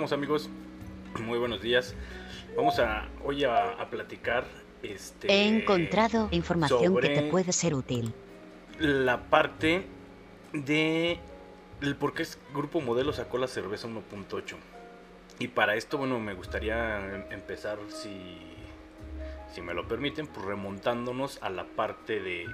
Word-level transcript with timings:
¿cómo 0.00 0.06
estamos 0.06 0.18
amigos? 0.18 0.50
Muy 1.26 1.38
buenos 1.38 1.60
días. 1.60 1.94
Vamos 2.56 2.78
a 2.78 3.06
hoy 3.22 3.44
a, 3.44 3.86
platicar. 3.90 4.46
Este, 4.82 5.30
He 5.30 5.46
encontrado 5.46 6.28
información 6.30 6.96
que 6.96 7.10
te 7.10 7.22
puede 7.24 7.52
ser 7.52 7.74
útil. 7.74 8.14
La 8.78 9.28
parte 9.28 9.84
de 10.54 11.18
el 11.82 11.96
por 11.96 12.14
qué 12.14 12.24
Grupo 12.54 12.80
Modelo 12.80 13.12
sacó 13.12 13.36
la 13.36 13.46
cerveza 13.46 13.88
1.8. 13.88 14.56
Y 15.38 15.48
para 15.48 15.74
esto, 15.74 15.98
bueno, 15.98 16.18
me 16.18 16.32
gustaría 16.32 16.98
em, 17.16 17.24
empezar, 17.32 17.76
si, 17.88 18.40
si 19.52 19.60
me 19.60 19.74
lo 19.74 19.86
permiten, 19.86 20.28
pues 20.28 20.46
remontándonos 20.46 21.42
a 21.42 21.50
la 21.50 21.64
parte 21.64 22.22
de 22.22 22.46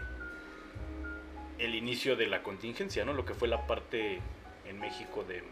el 1.59 1.77
inicio 1.77 2.17
de 2.17 2.27
la 2.27 2.43
contingencia, 2.43 3.05
¿no? 3.05 3.13
Lo 3.13 3.25
que 3.25 3.35
fue 3.35 3.47
la 3.47 3.69
parte 3.69 4.19
en 4.65 4.81
México 4.81 5.23
de 5.23 5.45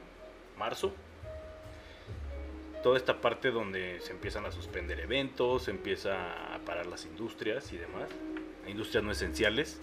marzo. 0.59 0.93
Toda 2.85 2.99
esta 2.99 3.23
parte 3.23 3.51
donde 3.51 3.99
se 4.03 4.13
empiezan 4.13 4.45
a 4.45 4.53
suspender 4.53 5.01
eventos, 5.01 5.63
se 5.63 5.71
empieza 5.71 6.55
a 6.55 6.59
parar 6.67 6.85
las 6.85 7.07
industrias 7.07 7.73
y 7.73 7.79
demás. 7.79 8.11
Industrias 8.69 9.03
no 9.03 9.11
esenciales. 9.11 9.81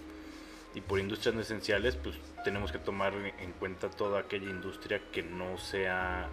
Y 0.76 0.82
por 0.82 1.00
industrias 1.00 1.34
no 1.34 1.40
esenciales, 1.40 1.96
pues 1.96 2.16
tenemos 2.44 2.70
que 2.70 2.78
tomar 2.78 3.12
en 3.14 3.52
cuenta 3.54 3.90
toda 3.90 4.20
aquella 4.20 4.48
industria 4.48 5.02
que 5.10 5.24
no 5.24 5.58
sea 5.58 6.30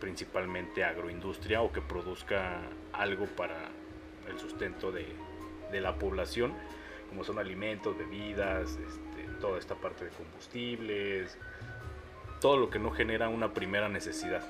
principalmente 0.00 0.82
agroindustria 0.82 1.62
o 1.62 1.70
que 1.70 1.80
produzca 1.80 2.62
algo 2.92 3.26
para 3.26 3.70
el 4.28 4.40
sustento 4.40 4.90
de, 4.90 5.06
de 5.70 5.80
la 5.80 5.94
población, 6.00 6.52
como 7.10 7.22
son 7.22 7.38
alimentos, 7.38 7.96
bebidas, 7.96 8.72
este, 8.72 9.40
toda 9.40 9.56
esta 9.56 9.76
parte 9.76 10.06
de 10.06 10.10
combustibles, 10.10 11.38
todo 12.40 12.56
lo 12.56 12.70
que 12.70 12.80
no 12.80 12.90
genera 12.90 13.28
una 13.28 13.54
primera 13.54 13.88
necesidad. 13.88 14.42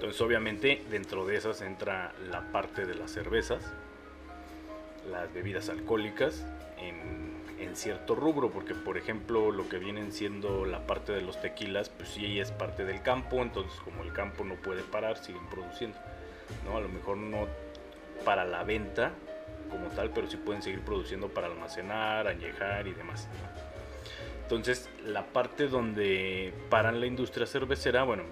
Entonces 0.00 0.18
obviamente 0.22 0.82
dentro 0.88 1.26
de 1.26 1.36
esas 1.36 1.60
entra 1.60 2.14
la 2.30 2.50
parte 2.52 2.86
de 2.86 2.94
las 2.94 3.10
cervezas, 3.10 3.62
las 5.10 5.30
bebidas 5.34 5.68
alcohólicas 5.68 6.46
en, 6.78 7.28
cierto 7.74 8.16
rubro, 8.16 8.50
porque 8.50 8.74
por 8.74 8.98
ejemplo 8.98 9.52
lo 9.52 9.68
que 9.68 9.78
vienen 9.78 10.10
siendo 10.12 10.64
la 10.64 10.86
parte 10.88 11.12
de 11.12 11.20
los 11.20 11.40
tequilas, 11.40 11.88
pues 11.88 12.08
sí 12.08 12.40
es 12.40 12.50
parte 12.50 12.84
del 12.84 13.00
campo, 13.00 13.42
entonces 13.42 13.78
como 13.84 14.02
el 14.02 14.12
campo 14.12 14.42
no 14.42 14.56
puede 14.56 14.82
parar, 14.82 15.18
siguen 15.18 15.46
produciendo. 15.48 15.96
¿no? 16.64 16.76
A 16.76 16.80
lo 16.80 16.88
mejor 16.88 17.18
no 17.18 17.46
para 18.24 18.44
la 18.44 18.64
venta 18.64 19.12
como 19.70 19.86
tal, 19.90 20.10
pero 20.10 20.28
sí 20.28 20.36
pueden 20.38 20.62
seguir 20.62 20.80
produciendo 20.80 21.28
para 21.28 21.46
almacenar, 21.46 22.26
añejar 22.26 22.88
y 22.88 22.94
demás. 22.94 23.28
Entonces, 24.42 24.88
la 25.04 25.26
parte 25.26 25.68
donde 25.68 26.52
paran 26.70 26.98
la 26.98 27.06
industria 27.06 27.46
cervecera, 27.46 28.02
bueno, 28.02 28.24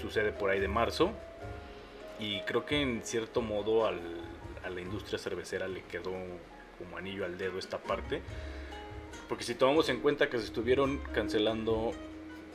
sucede 0.00 0.32
por 0.32 0.50
ahí 0.50 0.60
de 0.60 0.68
marzo. 0.68 1.12
Y 2.18 2.40
creo 2.42 2.64
que 2.64 2.80
en 2.80 3.02
cierto 3.02 3.42
modo 3.42 3.86
al, 3.86 4.00
a 4.64 4.70
la 4.70 4.80
industria 4.80 5.18
cervecera 5.18 5.68
le 5.68 5.82
quedó 5.82 6.12
como 6.78 6.96
anillo 6.96 7.24
al 7.24 7.38
dedo 7.38 7.58
esta 7.58 7.78
parte. 7.78 8.22
Porque 9.28 9.44
si 9.44 9.54
tomamos 9.54 9.88
en 9.88 10.00
cuenta 10.00 10.28
que 10.28 10.38
se 10.38 10.44
estuvieron 10.44 10.98
cancelando 11.12 11.92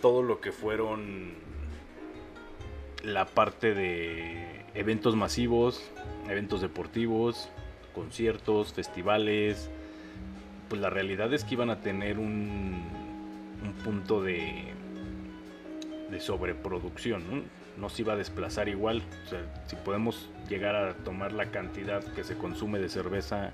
todo 0.02 0.24
lo 0.24 0.42
que 0.42 0.52
fueron 0.52 1.34
la 3.04 3.26
parte 3.26 3.74
de 3.74 4.66
eventos 4.74 5.16
masivos, 5.16 5.84
eventos 6.30 6.62
deportivos, 6.62 7.50
conciertos, 7.94 8.74
festivales, 8.74 9.70
pues 10.70 10.82
la 10.82 10.90
realidad 10.90 11.34
es 11.34 11.44
que 11.44 11.56
iban 11.56 11.70
a 11.70 11.82
tener 11.82 12.18
un, 12.18 12.84
un 13.64 13.74
punto 13.84 14.22
de, 14.22 14.74
de 16.12 16.20
sobreproducción, 16.20 17.24
¿no? 17.78 17.90
se 17.90 18.04
iba 18.04 18.14
a 18.14 18.16
desplazar 18.18 18.70
igual. 18.70 19.02
si 19.66 19.76
podemos 19.78 20.30
llegar 20.50 20.76
a 20.76 20.94
tomar 20.94 21.32
la 21.32 21.48
cantidad 21.48 22.04
que 22.14 22.24
se 22.24 22.38
consume 22.38 22.80
de 22.80 22.90
cerveza 22.90 23.54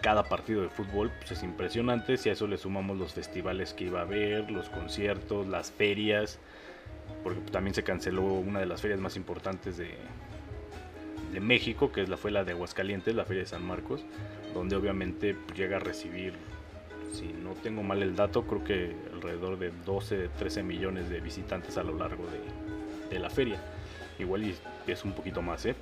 cada 0.00 0.24
partido 0.24 0.62
de 0.62 0.70
fútbol, 0.70 1.12
pues 1.18 1.32
es 1.32 1.42
impresionante. 1.42 2.16
Si 2.16 2.30
a 2.30 2.32
eso 2.32 2.46
le 2.46 2.56
sumamos 2.56 2.96
los 2.96 3.12
festivales 3.12 3.74
que 3.74 3.84
iba 3.84 4.00
a 4.00 4.02
haber, 4.02 4.50
los 4.50 4.68
conciertos, 4.70 5.46
las 5.46 5.70
ferias, 5.70 6.38
porque 7.22 7.40
también 7.52 7.74
se 7.74 7.84
canceló 7.84 8.24
una 8.24 8.60
de 8.60 8.66
las 8.66 8.80
ferias 8.80 8.98
más 8.98 9.16
importantes 9.16 9.76
de, 9.76 9.94
de 11.32 11.40
México, 11.40 11.92
que 11.92 12.02
es 12.02 12.08
la, 12.08 12.16
fue 12.16 12.30
la 12.30 12.44
de 12.44 12.52
Aguascalientes, 12.52 13.14
la 13.14 13.24
Feria 13.24 13.42
de 13.42 13.48
San 13.48 13.64
Marcos, 13.64 14.04
donde 14.54 14.76
obviamente 14.76 15.36
llega 15.54 15.76
a 15.76 15.80
recibir, 15.80 16.34
si 17.12 17.32
no 17.32 17.54
tengo 17.54 17.82
mal 17.82 18.02
el 18.02 18.16
dato, 18.16 18.42
creo 18.42 18.64
que 18.64 18.96
alrededor 19.12 19.58
de 19.58 19.72
12, 19.84 20.28
13 20.38 20.62
millones 20.62 21.08
de 21.08 21.20
visitantes 21.20 21.76
a 21.76 21.82
lo 21.82 21.96
largo 21.96 22.24
de, 23.10 23.18
la 23.18 23.28
feria. 23.28 23.60
Igual 24.18 24.54
es 24.86 25.04
un 25.04 25.12
poquito 25.12 25.42
más, 25.42 25.66
¿eh? 25.66 25.74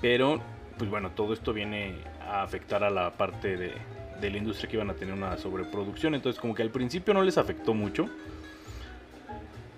Pero, 0.00 0.40
pues 0.78 0.88
bueno, 0.88 1.10
todo 1.10 1.34
esto 1.34 1.52
viene 1.52 1.96
a 2.26 2.42
afectar 2.42 2.82
a 2.82 2.90
la 2.90 3.12
parte 3.12 3.56
de, 3.56 3.72
de 4.20 4.30
la 4.30 4.38
industria 4.38 4.70
que 4.70 4.76
iban 4.76 4.90
a 4.90 4.94
tener 4.94 5.14
una 5.14 5.36
sobreproducción. 5.36 6.14
Entonces, 6.14 6.40
como 6.40 6.54
que 6.54 6.62
al 6.62 6.70
principio 6.70 7.12
no 7.12 7.22
les 7.22 7.36
afectó 7.36 7.74
mucho 7.74 8.08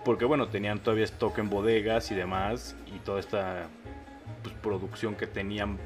porque 0.07 0.25
bueno, 0.25 0.47
tenían 0.47 0.79
todavía 0.79 1.05
stock 1.05 1.37
en 1.39 1.51
bodegas 1.51 2.13
y 2.13 2.15
demás, 2.15 2.77
y 2.95 3.01
toda 3.01 3.19
esta 3.19 3.67
pues, 4.45 4.55
producción 4.63 5.17
que 5.17 5.27
tenían 5.27 5.79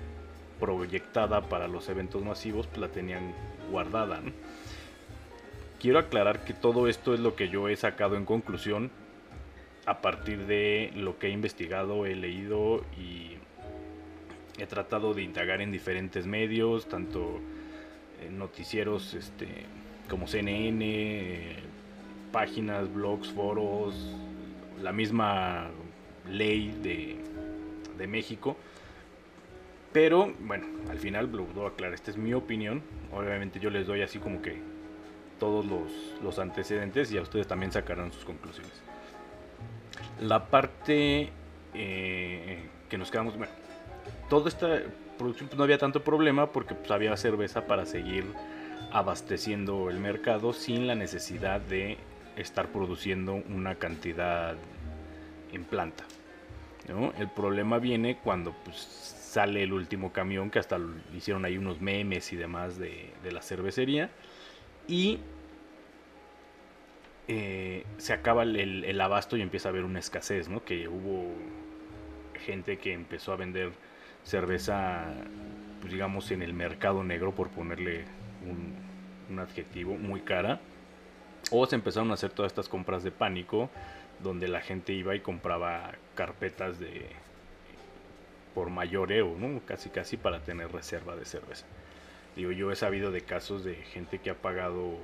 proyectada 0.60 1.40
para 1.40 1.68
los 1.68 1.88
eventos 1.88 2.22
masivos, 2.22 2.66
pues 2.66 2.82
la 2.82 2.88
tenían 2.88 3.32
guardada. 3.70 4.20
Quiero 5.78 5.98
aclarar 5.98 6.44
que 6.44 6.52
todo 6.52 6.88
esto 6.88 7.14
es 7.14 7.20
lo 7.20 7.36
que 7.36 7.48
yo 7.48 7.68
he 7.68 7.76
sacado 7.76 8.16
en 8.16 8.24
conclusión 8.24 8.90
a 9.86 10.02
partir 10.02 10.46
de 10.46 10.92
lo 10.94 11.18
que 11.18 11.28
he 11.28 11.30
investigado, 11.30 12.04
he 12.04 12.14
leído 12.14 12.84
y 12.98 13.36
he 14.58 14.66
tratado 14.66 15.14
de 15.14 15.22
indagar 15.22 15.62
en 15.62 15.72
diferentes 15.72 16.26
medios, 16.26 16.86
tanto 16.88 17.40
en 18.22 18.38
noticieros 18.38 19.14
este, 19.14 19.48
como 20.08 20.26
CNN, 20.26 21.56
páginas, 22.30 22.92
blogs, 22.92 23.28
foros, 23.28 23.94
la 24.82 24.92
misma 24.92 25.70
ley 26.28 26.78
de 26.82 27.20
de 28.00 28.08
México. 28.08 28.56
Pero 29.92 30.32
bueno, 30.40 30.66
al 30.88 30.98
final 30.98 31.30
lo 31.30 31.66
a 31.66 31.68
aclarar, 31.68 31.94
esta 31.94 32.10
es 32.10 32.16
mi 32.16 32.34
opinión. 32.34 32.82
Obviamente 33.12 33.58
yo 33.58 33.70
les 33.70 33.86
doy 33.86 34.02
así 34.02 34.18
como 34.18 34.40
que 34.40 34.60
todos 35.38 35.64
los, 36.22 36.38
antecedentes 36.38 37.10
y 37.10 37.18
a 37.18 37.22
ustedes 37.22 37.48
también 37.48 37.72
sacarán 37.72 38.12
sus 38.12 38.24
conclusiones. 38.24 38.72
La 40.20 40.46
parte 40.46 41.30
eh, 41.74 42.68
que 42.88 42.98
nos 42.98 43.10
quedamos, 43.10 43.36
bueno, 43.36 43.52
toda 44.28 44.48
esta 44.48 44.82
producción 45.18 45.48
pues, 45.48 45.58
no 45.58 45.64
había 45.64 45.78
tanto 45.78 46.04
problema 46.04 46.52
porque 46.52 46.74
pues, 46.74 46.90
había 46.90 47.16
cerveza 47.16 47.66
para 47.66 47.86
seguir 47.86 48.24
abasteciendo 48.92 49.90
el 49.90 49.98
mercado 49.98 50.52
sin 50.52 50.86
la 50.86 50.94
necesidad 50.94 51.60
de 51.60 51.96
estar 52.36 52.68
produciendo 52.68 53.34
una 53.34 53.74
cantidad 53.74 54.56
en 55.52 55.64
planta. 55.64 56.04
El 56.88 57.28
problema 57.28 57.78
viene 57.78 58.16
cuando 58.16 58.52
pues, 58.64 58.76
sale 58.76 59.62
el 59.62 59.72
último 59.72 60.12
camión, 60.12 60.50
que 60.50 60.58
hasta 60.58 60.78
hicieron 61.14 61.44
ahí 61.44 61.56
unos 61.56 61.80
memes 61.80 62.32
y 62.32 62.36
demás 62.36 62.78
de, 62.78 63.12
la 63.30 63.42
cervecería. 63.42 64.10
Y 64.88 65.18
eh, 67.28 67.84
se 67.98 68.12
acaba 68.12 68.42
el, 68.42 69.00
abasto 69.00 69.36
y 69.36 69.42
empieza 69.42 69.68
a 69.68 69.70
haber 69.70 69.84
una 69.84 69.98
escasez, 69.98 70.48
¿no? 70.48 70.64
Que 70.64 70.88
hubo 70.88 71.32
gente 72.44 72.78
que 72.78 72.92
empezó 72.92 73.32
a 73.32 73.36
vender 73.36 73.70
cerveza, 74.24 75.04
pues, 75.80 75.92
digamos, 75.92 76.30
en 76.30 76.42
el 76.42 76.54
mercado 76.54 77.04
negro, 77.04 77.32
por 77.32 77.50
ponerle 77.50 78.04
un, 78.44 78.74
un 79.30 79.38
adjetivo, 79.38 79.96
muy 79.96 80.22
cara. 80.22 80.60
O 81.52 81.66
se 81.66 81.76
empezaron 81.76 82.10
a 82.10 82.14
hacer 82.14 82.30
todas 82.30 82.50
estas 82.50 82.68
compras 82.68 83.02
de 83.02 83.12
pánico 83.12 83.70
donde 84.22 84.48
la 84.48 84.60
gente 84.60 84.92
iba 84.92 85.14
y 85.14 85.20
compraba 85.20 85.92
carpetas 86.20 86.78
de 86.78 87.06
por 88.54 88.68
mayoreo, 88.68 89.34
¿no? 89.38 89.62
Casi 89.64 89.88
casi 89.88 90.18
para 90.18 90.40
tener 90.40 90.70
reserva 90.70 91.16
de 91.16 91.24
cerveza. 91.24 91.64
Digo, 92.36 92.52
yo 92.52 92.70
he 92.70 92.76
sabido 92.76 93.10
de 93.10 93.22
casos 93.22 93.64
de 93.64 93.76
gente 93.76 94.18
que 94.18 94.28
ha 94.28 94.34
pagado 94.34 94.98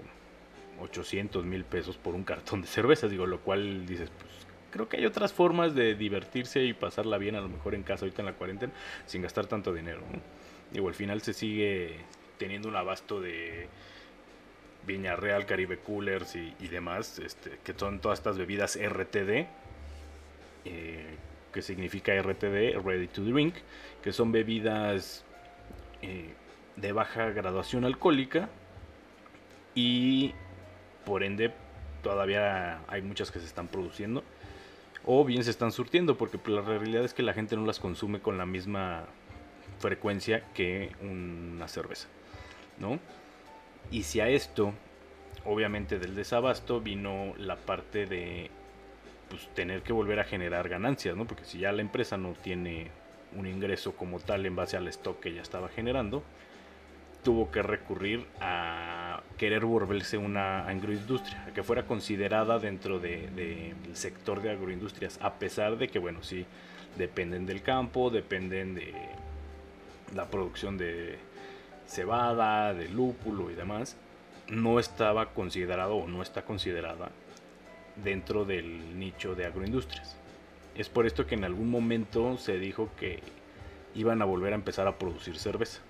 800 0.82 1.46
mil 1.46 1.64
pesos 1.64 1.96
por 1.96 2.14
un 2.14 2.22
cartón 2.22 2.60
de 2.60 2.68
cerveza, 2.68 3.08
digo, 3.08 3.26
lo 3.26 3.40
cual 3.40 3.86
dices, 3.86 4.10
pues 4.10 4.30
creo 4.70 4.90
que 4.90 4.98
hay 4.98 5.06
otras 5.06 5.32
formas 5.32 5.74
de 5.74 5.94
divertirse 5.94 6.64
y 6.64 6.74
pasarla 6.74 7.16
bien 7.16 7.34
a 7.34 7.40
lo 7.40 7.48
mejor 7.48 7.74
en 7.74 7.82
casa 7.82 8.04
ahorita 8.04 8.20
en 8.20 8.26
la 8.26 8.34
cuarentena 8.34 8.74
sin 9.06 9.22
gastar 9.22 9.46
tanto 9.46 9.72
dinero, 9.72 10.02
¿no? 10.12 10.20
Digo, 10.70 10.88
al 10.88 10.94
final 10.94 11.22
se 11.22 11.32
sigue 11.32 11.96
teniendo 12.36 12.68
un 12.68 12.76
abasto 12.76 13.22
de 13.22 13.68
Viña 14.86 15.16
Real, 15.16 15.46
Caribe 15.46 15.78
Coolers 15.78 16.36
y, 16.36 16.68
demás, 16.68 17.18
este, 17.20 17.58
que 17.64 17.72
son 17.72 18.00
todas 18.00 18.18
estas 18.18 18.36
bebidas 18.36 18.78
RTD, 18.78 19.46
eh, 20.66 21.16
que 21.52 21.62
significa 21.62 22.12
RTD, 22.20 22.78
Ready 22.84 23.08
to 23.08 23.22
Drink, 23.22 23.54
que 24.02 24.12
son 24.12 24.32
bebidas 24.32 25.24
eh, 26.02 26.34
de 26.76 26.92
baja 26.92 27.30
graduación 27.30 27.84
alcohólica 27.84 28.48
y 29.74 30.34
por 31.04 31.22
ende 31.22 31.52
todavía 32.02 32.80
hay 32.88 33.02
muchas 33.02 33.30
que 33.30 33.38
se 33.38 33.46
están 33.46 33.68
produciendo 33.68 34.22
o 35.04 35.24
bien 35.24 35.44
se 35.44 35.50
están 35.50 35.72
surtiendo 35.72 36.18
porque 36.18 36.36
pues, 36.36 36.54
la 36.54 36.62
realidad 36.62 37.04
es 37.04 37.14
que 37.14 37.22
la 37.22 37.32
gente 37.32 37.56
no 37.56 37.64
las 37.64 37.78
consume 37.78 38.20
con 38.20 38.36
la 38.38 38.44
misma 38.44 39.06
frecuencia 39.78 40.44
que 40.52 40.92
una 41.00 41.68
cerveza, 41.68 42.08
¿no? 42.78 42.98
Y 43.90 44.02
si 44.02 44.20
a 44.20 44.28
esto, 44.28 44.72
obviamente 45.44 45.98
del 45.98 46.16
desabasto, 46.16 46.80
vino 46.80 47.34
la 47.38 47.56
parte 47.56 48.06
de 48.06 48.50
pues, 49.28 49.48
tener 49.54 49.82
que 49.82 49.92
volver 49.92 50.20
a 50.20 50.24
generar 50.24 50.68
ganancias, 50.68 51.16
¿no? 51.16 51.26
Porque 51.26 51.44
si 51.44 51.58
ya 51.58 51.72
la 51.72 51.82
empresa 51.82 52.16
no 52.16 52.32
tiene 52.32 52.90
un 53.36 53.46
ingreso 53.46 53.96
como 53.96 54.20
tal 54.20 54.46
en 54.46 54.56
base 54.56 54.76
al 54.76 54.88
stock 54.88 55.20
que 55.20 55.32
ya 55.32 55.42
estaba 55.42 55.68
generando, 55.68 56.22
tuvo 57.22 57.50
que 57.50 57.60
recurrir 57.62 58.24
a 58.40 59.20
querer 59.36 59.64
volverse 59.64 60.16
una 60.16 60.66
agroindustria, 60.68 61.46
a 61.46 61.52
que 61.52 61.62
fuera 61.62 61.84
considerada 61.84 62.58
dentro 62.58 63.00
del 63.00 63.34
de, 63.34 63.74
sector 63.94 64.40
de 64.42 64.50
agroindustrias, 64.50 65.18
a 65.20 65.34
pesar 65.34 65.76
de 65.76 65.88
que, 65.88 65.98
bueno, 65.98 66.22
sí, 66.22 66.46
dependen 66.96 67.44
del 67.44 67.62
campo, 67.62 68.10
dependen 68.10 68.74
de 68.76 68.94
la 70.14 70.26
producción 70.30 70.78
de 70.78 71.18
cebada, 71.88 72.74
de 72.74 72.88
lúpulo 72.88 73.50
y 73.50 73.54
demás, 73.54 73.96
no 74.48 74.78
estaba 74.78 75.30
considerado 75.30 75.96
o 75.96 76.06
no 76.06 76.22
está 76.22 76.42
considerada 76.42 77.10
dentro 78.02 78.44
del 78.44 78.98
nicho 78.98 79.34
de 79.34 79.46
agroindustrias. 79.46 80.16
Es 80.74 80.88
por 80.88 81.06
esto 81.06 81.26
que 81.26 81.34
en 81.34 81.44
algún 81.44 81.70
momento 81.70 82.36
se 82.38 82.58
dijo 82.58 82.90
que 82.98 83.20
iban 83.94 84.20
a 84.20 84.24
volver 84.24 84.52
a 84.52 84.56
empezar 84.56 84.86
a 84.86 84.98
producir 84.98 85.38
cerveza. 85.38 85.80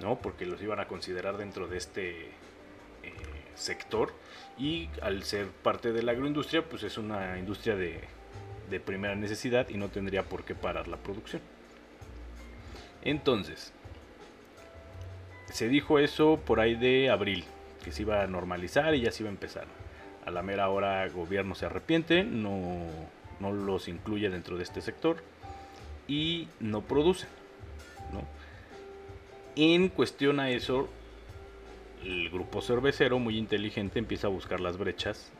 ¿no? 0.00 0.18
Porque 0.18 0.46
los 0.46 0.60
iban 0.62 0.80
a 0.80 0.86
considerar 0.86 1.36
dentro 1.36 1.66
de 1.68 1.78
este 1.78 2.26
eh, 2.26 3.12
sector 3.54 4.12
y 4.58 4.88
al 5.02 5.22
ser 5.24 5.48
parte 5.48 5.92
de 5.92 6.02
la 6.02 6.12
agroindustria, 6.12 6.62
pues 6.62 6.82
es 6.82 6.98
una 6.98 7.38
industria 7.38 7.76
de, 7.76 8.00
de 8.70 8.80
primera 8.80 9.14
necesidad 9.14 9.68
y 9.68 9.76
no 9.76 9.88
tendría 9.88 10.24
por 10.24 10.44
qué 10.44 10.54
parar 10.54 10.88
la 10.88 10.96
producción. 10.96 11.42
Entonces, 13.02 13.72
se 15.52 15.68
dijo 15.68 15.98
eso 15.98 16.40
por 16.44 16.60
ahí 16.60 16.74
de 16.74 17.10
abril, 17.10 17.44
que 17.84 17.92
se 17.92 18.02
iba 18.02 18.22
a 18.22 18.26
normalizar 18.26 18.94
y 18.94 19.02
ya 19.02 19.12
se 19.12 19.22
iba 19.22 19.30
a 19.30 19.32
empezar. 19.32 19.66
A 20.26 20.30
la 20.30 20.42
mera 20.42 20.68
hora 20.70 21.04
el 21.04 21.10
gobierno 21.10 21.54
se 21.54 21.66
arrepiente, 21.66 22.24
no, 22.24 22.86
no 23.40 23.52
los 23.52 23.88
incluye 23.88 24.30
dentro 24.30 24.56
de 24.56 24.62
este 24.62 24.80
sector 24.80 25.16
y 26.08 26.48
no 26.60 26.82
produce. 26.82 27.26
¿no? 28.12 28.22
En 29.56 29.88
cuestión 29.88 30.40
a 30.40 30.50
eso, 30.50 30.88
el 32.04 32.30
grupo 32.30 32.60
cervecero 32.60 33.18
muy 33.18 33.38
inteligente 33.38 33.98
empieza 33.98 34.26
a 34.26 34.30
buscar 34.30 34.60
las 34.60 34.76
brechas 34.76 35.30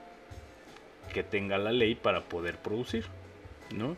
que 1.13 1.23
tenga 1.23 1.59
la 1.59 1.73
ley 1.73 1.95
para 1.95 2.23
poder 2.23 2.57
producir, 2.57 3.05
¿no? 3.75 3.97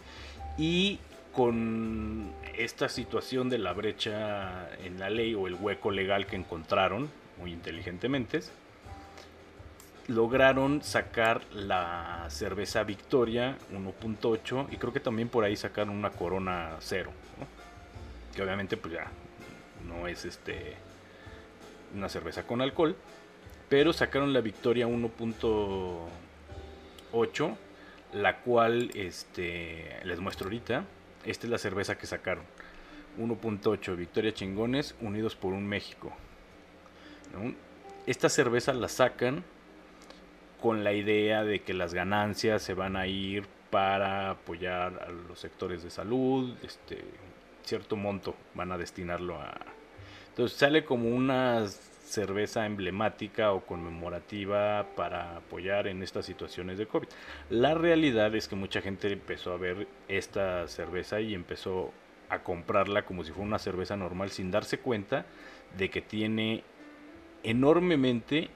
Y 0.59 0.99
con 1.33 2.33
esta 2.57 2.89
situación 2.89 3.49
de 3.49 3.59
la 3.59 3.73
brecha 3.75 4.71
en 4.85 4.99
la 4.99 5.11
ley 5.11 5.35
o 5.35 5.47
el 5.47 5.55
hueco 5.55 5.91
legal 5.91 6.27
que 6.27 6.37
encontraron 6.37 7.11
muy 7.39 7.53
inteligentemente, 7.53 8.41
lograron 10.09 10.83
sacar 10.83 11.43
la 11.53 12.27
cerveza 12.29 12.83
Victoria 12.85 13.59
1.8 13.73 14.69
y 14.71 14.77
creo 14.77 14.93
que 14.93 15.01
también 15.01 15.29
por 15.29 15.43
ahí 15.45 15.57
sacaron 15.57 15.97
una 15.97 16.11
Corona 16.11 16.77
0, 16.81 17.11
que 18.35 18.43
obviamente 18.43 18.77
pues 18.77 18.95
ya 18.95 19.11
no 19.87 20.07
es 20.07 20.25
este 20.25 20.77
una 21.95 22.09
cerveza 22.09 22.47
con 22.47 22.63
alcohol, 22.63 22.97
pero 23.69 23.93
sacaron 23.93 24.33
la 24.33 24.41
Victoria 24.41 24.87
1.8, 24.87 27.57
la 28.13 28.39
cual 28.41 28.91
este 28.95 30.01
les 30.05 30.21
muestro 30.21 30.47
ahorita. 30.47 30.85
Esta 31.25 31.47
es 31.47 31.51
la 31.51 31.59
cerveza 31.59 31.99
que 31.99 32.07
sacaron. 32.07 32.45
1.8 33.19 33.97
Victoria 33.97 34.33
Chingones 34.33 34.95
unidos 35.01 35.35
por 35.35 35.53
un 35.53 35.67
México. 35.67 36.13
Esta 38.07 38.29
cerveza 38.29 38.73
la 38.73 38.89
sacan 38.89 39.43
con 40.61 40.85
la 40.85 40.93
idea 40.93 41.45
de 41.45 41.61
que 41.61 41.75
las 41.75 41.95
ganancias 41.95 42.63
se 42.63 42.75
van 42.75 42.97
a 42.97 43.07
ir 43.07 43.47
para 43.71 44.31
apoyar 44.31 45.05
a 45.07 45.11
los 45.11 45.39
sectores 45.39 45.83
de 45.83 45.91
salud, 45.91 46.55
este 46.63 47.05
cierto 47.63 47.97
monto 47.97 48.35
van 48.55 48.73
a 48.73 48.79
destinarlo 48.79 49.41
a, 49.41 49.55
entonces 50.29 50.59
sale 50.59 50.85
como 50.85 51.09
una 51.09 51.67
cerveza 51.67 52.67
emblemática 52.67 53.53
o 53.53 53.67
conmemorativa 53.67 54.87
para 54.95 55.39
apoyar 55.39 55.89
en 55.89 56.03
estas 56.03 56.25
situaciones 56.27 56.79
de 56.79 56.87
COVID. 56.87 57.09
La 57.51 57.75
realidad 57.75 58.35
es 58.35 58.47
que 58.47 58.55
mucha 58.55 58.81
gente 58.81 59.11
empezó 59.13 59.53
a 59.53 59.57
ver 59.57 59.89
esta 60.09 60.69
cerveza 60.69 61.21
y 61.21 61.35
empezó 61.35 61.93
a 62.29 62.41
comprarla 62.41 63.05
como 63.05 63.25
si 63.25 63.33
fuera 63.33 63.49
una 63.49 63.59
cerveza 63.59 63.97
normal 63.97 64.31
sin 64.31 64.51
darse 64.51 64.79
cuenta 64.79 65.27
de 65.77 65.91
que 65.91 66.01
tiene 66.01 66.63
enormemente, 67.43 68.51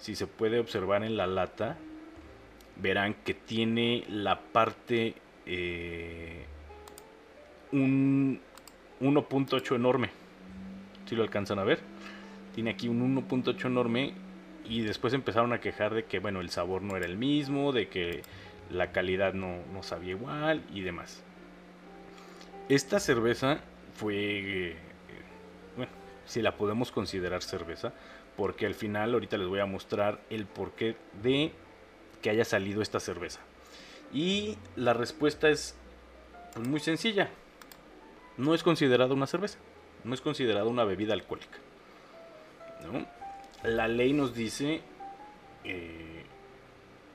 si 0.00 0.16
se 0.16 0.26
puede 0.26 0.58
observar 0.58 1.04
en 1.04 1.16
la 1.16 1.28
lata, 1.28 1.76
verán 2.76 3.14
que 3.24 3.34
tiene 3.34 4.04
la 4.08 4.40
parte 4.40 5.14
eh, 5.46 6.44
un 7.72 8.40
1.8 9.00 9.76
enorme 9.76 10.10
si 11.10 11.16
lo 11.16 11.24
alcanzan 11.24 11.58
a 11.58 11.64
ver. 11.64 11.80
Tiene 12.54 12.70
aquí 12.70 12.88
un 12.88 13.16
1.8 13.16 13.66
enorme 13.66 14.14
y 14.64 14.82
después 14.82 15.12
empezaron 15.12 15.52
a 15.52 15.60
quejar 15.60 15.92
de 15.92 16.04
que 16.04 16.20
bueno, 16.20 16.40
el 16.40 16.50
sabor 16.50 16.82
no 16.82 16.96
era 16.96 17.06
el 17.06 17.16
mismo, 17.16 17.72
de 17.72 17.88
que 17.88 18.22
la 18.70 18.92
calidad 18.92 19.34
no, 19.34 19.56
no 19.72 19.82
sabía 19.82 20.10
igual 20.10 20.62
y 20.72 20.82
demás. 20.82 21.24
Esta 22.68 23.00
cerveza 23.00 23.58
fue, 23.96 24.76
bueno, 25.76 25.90
si 26.26 26.40
la 26.42 26.56
podemos 26.56 26.92
considerar 26.92 27.42
cerveza, 27.42 27.92
porque 28.40 28.64
al 28.64 28.74
final 28.74 29.12
ahorita 29.12 29.36
les 29.36 29.46
voy 29.46 29.60
a 29.60 29.66
mostrar 29.66 30.22
el 30.30 30.46
porqué 30.46 30.96
de 31.22 31.52
que 32.22 32.30
haya 32.30 32.46
salido 32.46 32.80
esta 32.80 32.98
cerveza. 32.98 33.40
Y 34.12 34.56
la 34.76 34.94
respuesta 34.94 35.50
es 35.50 35.76
pues, 36.54 36.66
muy 36.66 36.80
sencilla. 36.80 37.28
No 38.38 38.54
es 38.54 38.62
considerada 38.62 39.12
una 39.12 39.26
cerveza 39.26 39.58
no 40.04 40.14
es 40.14 40.20
considerada 40.20 40.66
una 40.66 40.84
bebida 40.84 41.14
alcohólica. 41.14 41.58
La 43.62 43.88
ley 43.88 44.12
nos 44.12 44.34
dice 44.34 44.80
eh, 45.64 46.24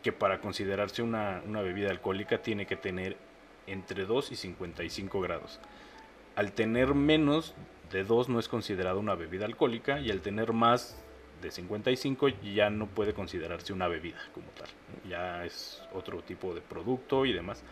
que 0.03 0.11
para 0.11 0.39
considerarse 0.39 1.01
una, 1.01 1.41
bebida 1.41 1.89
alcohólica 1.89 2.41
tiene 2.41 2.67
que 2.67 2.75
tener 2.75 3.17
entre 3.67 4.05
2 4.05 4.31
y 4.31 4.35
55 4.35 5.21
grados. 5.21 5.59
Al 6.35 6.51
tener 6.51 6.93
menos 6.93 7.55
de 7.91 8.03
2 8.03 8.29
no 8.29 8.39
es 8.39 8.47
considerada 8.47 8.97
una 8.97 9.15
bebida 9.15 9.45
alcohólica 9.45 9.99
y 9.99 10.11
al 10.11 10.21
tener 10.21 10.53
más 10.53 11.01
de 11.41 11.51
55 11.51 12.29
ya 12.53 12.69
no 12.69 12.87
puede 12.87 13.13
considerarse 13.13 13.73
una 13.73 13.87
bebida 13.87 14.17
como 14.33 14.47
tal. 14.57 14.67
Ya 15.09 15.45
es 15.45 15.81
otro 15.93 16.21
tipo 16.21 16.53
de 16.53 16.61
producto 16.61 17.25
y 17.25 17.33
demás. 17.33 17.63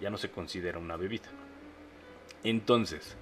Ya 0.00 0.10
no 0.10 0.18
se 0.18 0.30
considera 0.30 0.78
una 0.78 0.96
bebida. 0.96 1.28
Entonces, 2.42 3.16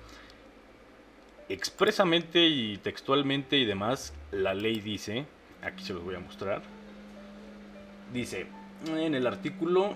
expresamente 1.49 2.47
y 2.47 2.79
textualmente 2.79 3.57
y 3.57 3.65
demás, 3.65 4.15
la 4.31 4.55
ley 4.55 4.81
dice, 4.81 5.27
aquí 5.63 5.85
se 5.85 5.95
los 5.95 6.03
voy 6.03 6.15
a 6.15 6.21
mostrar, 6.21 6.63
dice 8.13 8.47
en 8.87 9.15
el 9.15 9.27
artículo 9.27 9.95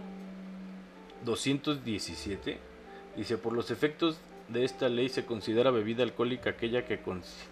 217, 1.25 2.59
dice, 3.17 3.39
por 3.39 3.53
los 3.53 3.71
efectos 3.71 4.19
de 4.49 4.65
esta 4.65 4.89
ley 4.89 5.09
se 5.09 5.25
considera 5.25 5.71
bebida 5.71 6.03
alcohólica 6.05 6.51
aquella 6.51 6.85
que, 6.85 7.01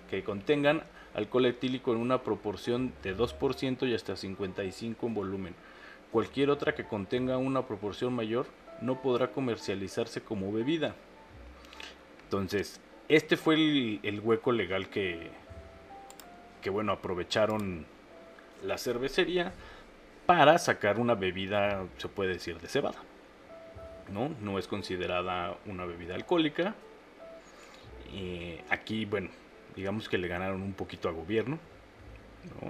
que 0.09 0.23
contengan 0.23 0.83
alcohol 1.15 1.47
etílico 1.47 1.93
en 1.93 1.99
una 1.99 2.23
proporción 2.23 2.93
de 3.03 3.17
2% 3.17 3.89
y 3.89 3.95
hasta 3.95 4.17
55 4.17 5.07
en 5.07 5.15
volumen. 5.15 5.55
Cualquier 6.11 6.51
otra 6.51 6.75
que 6.75 6.85
contenga 6.85 7.39
una 7.39 7.67
proporción 7.67 8.13
mayor 8.13 8.47
no 8.81 9.01
podrá 9.01 9.31
comercializarse 9.31 10.21
como 10.21 10.53
bebida. 10.53 10.95
Entonces, 12.25 12.81
este 13.09 13.37
fue 13.37 13.55
el, 13.55 14.21
hueco 14.23 14.53
legal 14.53 14.89
que, 14.89 15.31
que, 16.63 16.71
bueno, 16.71 16.93
aprovecharon 16.93 17.87
la 18.65 18.79
cervecería 18.79 19.53
para 20.27 20.59
sacar 20.59 20.99
una 20.99 21.15
bebida, 21.15 21.87
se 21.99 22.09
puede 22.09 22.35
decir, 22.35 22.59
de 22.61 22.69
cebada. 22.69 22.99
¿no? 24.13 24.31
no 24.41 24.59
es 24.59 24.67
considerada 24.67 25.57
una 25.67 25.85
bebida 25.85 26.15
alcohólica. 26.15 26.75
aquí, 28.71 29.05
bueno, 29.05 29.31
digamos 29.77 30.09
que 30.09 30.19
le 30.19 30.29
ganaron 30.29 30.63
un 30.63 30.75
poquito 30.75 31.09
a 31.09 31.13
gobierno 31.13 31.59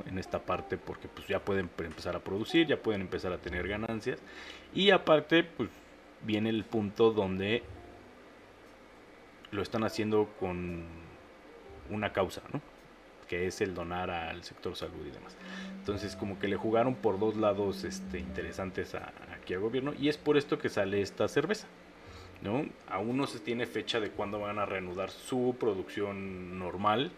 en 0.06 0.18
esta 0.18 0.40
parte 0.40 0.78
porque 0.78 1.08
pues 1.08 1.26
ya 1.26 1.40
pueden 1.40 1.70
empezar 1.78 2.16
a 2.16 2.20
producir, 2.20 2.66
ya 2.66 2.76
pueden 2.76 3.00
empezar 3.00 3.32
a 3.32 3.38
tener 3.38 3.66
ganancias 3.66 4.20
y 4.72 4.90
aparte 4.90 5.44
pues 5.44 5.70
viene 6.22 6.50
el 6.50 6.64
punto 6.64 7.10
donde 7.10 7.62
lo 9.50 9.62
están 9.62 9.84
haciendo 9.84 10.28
con 10.38 10.84
una 11.90 12.12
causa, 12.12 12.42
¿no? 12.52 12.60
que 13.28 13.46
es 13.46 13.60
el 13.60 13.74
donar 13.74 14.10
al 14.10 14.44
sector 14.44 14.76
salud 14.76 15.06
y 15.06 15.10
demás. 15.10 15.36
Entonces 15.78 16.16
como 16.16 16.38
que 16.38 16.48
le 16.48 16.56
jugaron 16.56 16.94
por 16.94 17.18
dos 17.18 17.36
lados 17.36 17.84
este, 17.84 18.18
interesantes 18.18 18.94
aquí 18.94 19.54
al 19.54 19.60
gobierno 19.60 19.92
y 19.98 20.08
es 20.08 20.18
por 20.18 20.36
esto 20.36 20.58
que 20.58 20.68
sale 20.68 21.00
esta 21.00 21.28
cerveza. 21.28 21.66
¿No? 22.44 22.66
Aún 22.88 23.16
no 23.16 23.26
se 23.26 23.40
tiene 23.40 23.66
fecha 23.66 23.98
de 23.98 24.10
cuándo 24.10 24.38
van 24.38 24.58
a 24.58 24.66
reanudar 24.66 25.10
su 25.10 25.56
producción 25.58 26.58
normal, 26.58 27.10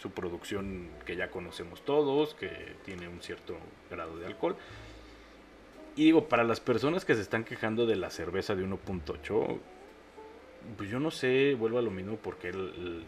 su 0.00 0.12
producción 0.12 0.88
que 1.04 1.16
ya 1.16 1.30
conocemos 1.30 1.84
todos, 1.84 2.34
que 2.34 2.50
tiene 2.84 3.08
un 3.08 3.20
cierto 3.20 3.56
grado 3.90 4.16
de 4.16 4.26
alcohol. 4.26 4.56
Y 5.96 6.04
digo, 6.04 6.28
para 6.28 6.44
las 6.44 6.60
personas 6.60 7.04
que 7.04 7.16
se 7.16 7.20
están 7.20 7.44
quejando 7.44 7.84
de 7.84 7.96
la 7.96 8.10
cerveza 8.10 8.54
de 8.54 8.64
1.8, 8.64 9.58
pues 10.76 10.88
yo 10.88 11.00
no 11.00 11.10
sé, 11.10 11.56
vuelvo 11.58 11.78
a 11.78 11.82
lo 11.82 11.90
mismo, 11.90 12.16
porque 12.16 12.48
el, 12.48 13.04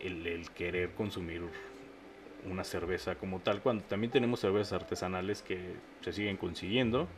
el, 0.00 0.50
querer 0.50 0.90
consumir 0.90 1.42
una 2.48 2.62
cerveza 2.62 3.14
como 3.14 3.40
tal, 3.40 3.62
cuando 3.62 3.84
también 3.84 4.10
tenemos 4.10 4.40
cervezas 4.40 4.74
artesanales 4.74 5.42
que 5.42 5.58
se 6.02 6.12
siguen 6.12 6.36
consiguiendo. 6.36 7.08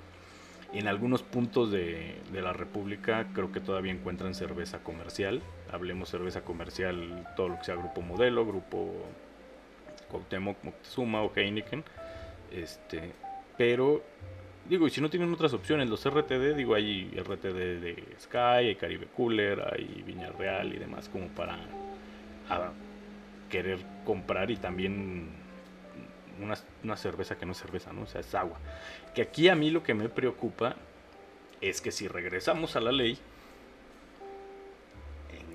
En 0.73 0.87
algunos 0.87 1.23
puntos 1.23 1.71
de, 1.71 2.17
la 2.33 2.53
República 2.53 3.29
creo 3.33 3.51
que 3.53 3.61
todavía 3.61 3.93
encuentran 3.93 4.35
cerveza 4.35 4.81
comercial. 4.81 5.43
Hablemos 5.73 6.11
cerveza 6.11 6.43
comercial, 6.43 7.27
todo 7.37 7.49
lo 7.49 7.59
que 7.59 7.65
sea 7.65 7.75
Grupo 7.75 8.03
Modelo, 8.03 8.47
Grupo 8.47 8.93
Cuauhtémoc, 10.11 10.63
Moctezuma 10.63 11.23
o 11.23 11.33
Heineken. 11.35 11.85
Este, 12.53 13.13
pero 13.57 14.03
digo, 14.69 14.87
y 14.87 14.91
si 14.91 15.01
no 15.01 15.09
tienen 15.09 15.33
otras 15.33 15.55
opciones, 15.55 15.89
los 15.89 16.05
RTD, 16.05 16.55
digo, 16.55 16.75
hay 16.75 17.11
RTD 17.17 17.81
de 17.81 18.05
Sky, 18.21 18.69
hay 18.69 18.77
Caribe 18.77 19.07
Cooler, 19.17 19.63
hay 19.73 20.03
Viña 20.07 20.31
Real 20.31 20.75
y 20.75 20.79
demás 20.79 21.09
como 21.09 21.29
para 21.29 21.57
querer 23.49 23.79
comprar 24.05 24.51
y 24.51 24.57
también 24.57 25.29
una, 26.41 26.97
cerveza 26.97 27.37
que 27.37 27.47
no 27.47 27.53
es 27.53 27.59
cerveza, 27.59 27.93
¿no? 27.93 28.03
O 28.03 28.07
sea, 28.07 28.21
es 28.21 28.35
agua. 28.35 28.59
Que 29.15 29.23
aquí 29.23 29.49
a 29.49 29.55
mí 29.55 29.71
lo 29.71 29.83
que 29.83 29.95
me 29.95 30.09
preocupa 30.09 30.77
es 31.61 31.81
que 31.81 31.93
si 31.93 32.09
regresamos 32.09 32.77
a 32.77 32.81
la 32.81 32.93
ley, 32.93 33.19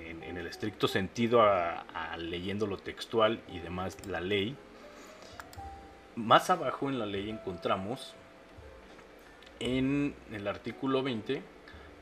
en, 0.05 0.37
el 0.37 0.47
estricto 0.47 0.87
sentido 0.87 1.43
a, 1.43 1.81
a 1.81 2.17
leyendo 2.17 2.65
lo 2.65 2.77
textual 2.77 3.39
y 3.51 3.59
demás, 3.59 3.97
la 4.07 4.19
ley, 4.19 4.55
más 6.15 6.49
abajo 6.49 6.89
en 6.89 6.97
la 6.97 7.05
ley 7.05 7.29
encontramos 7.29 8.15
en 9.59 10.15
el 10.31 10.47
artículo 10.47 11.03
20 11.03 11.41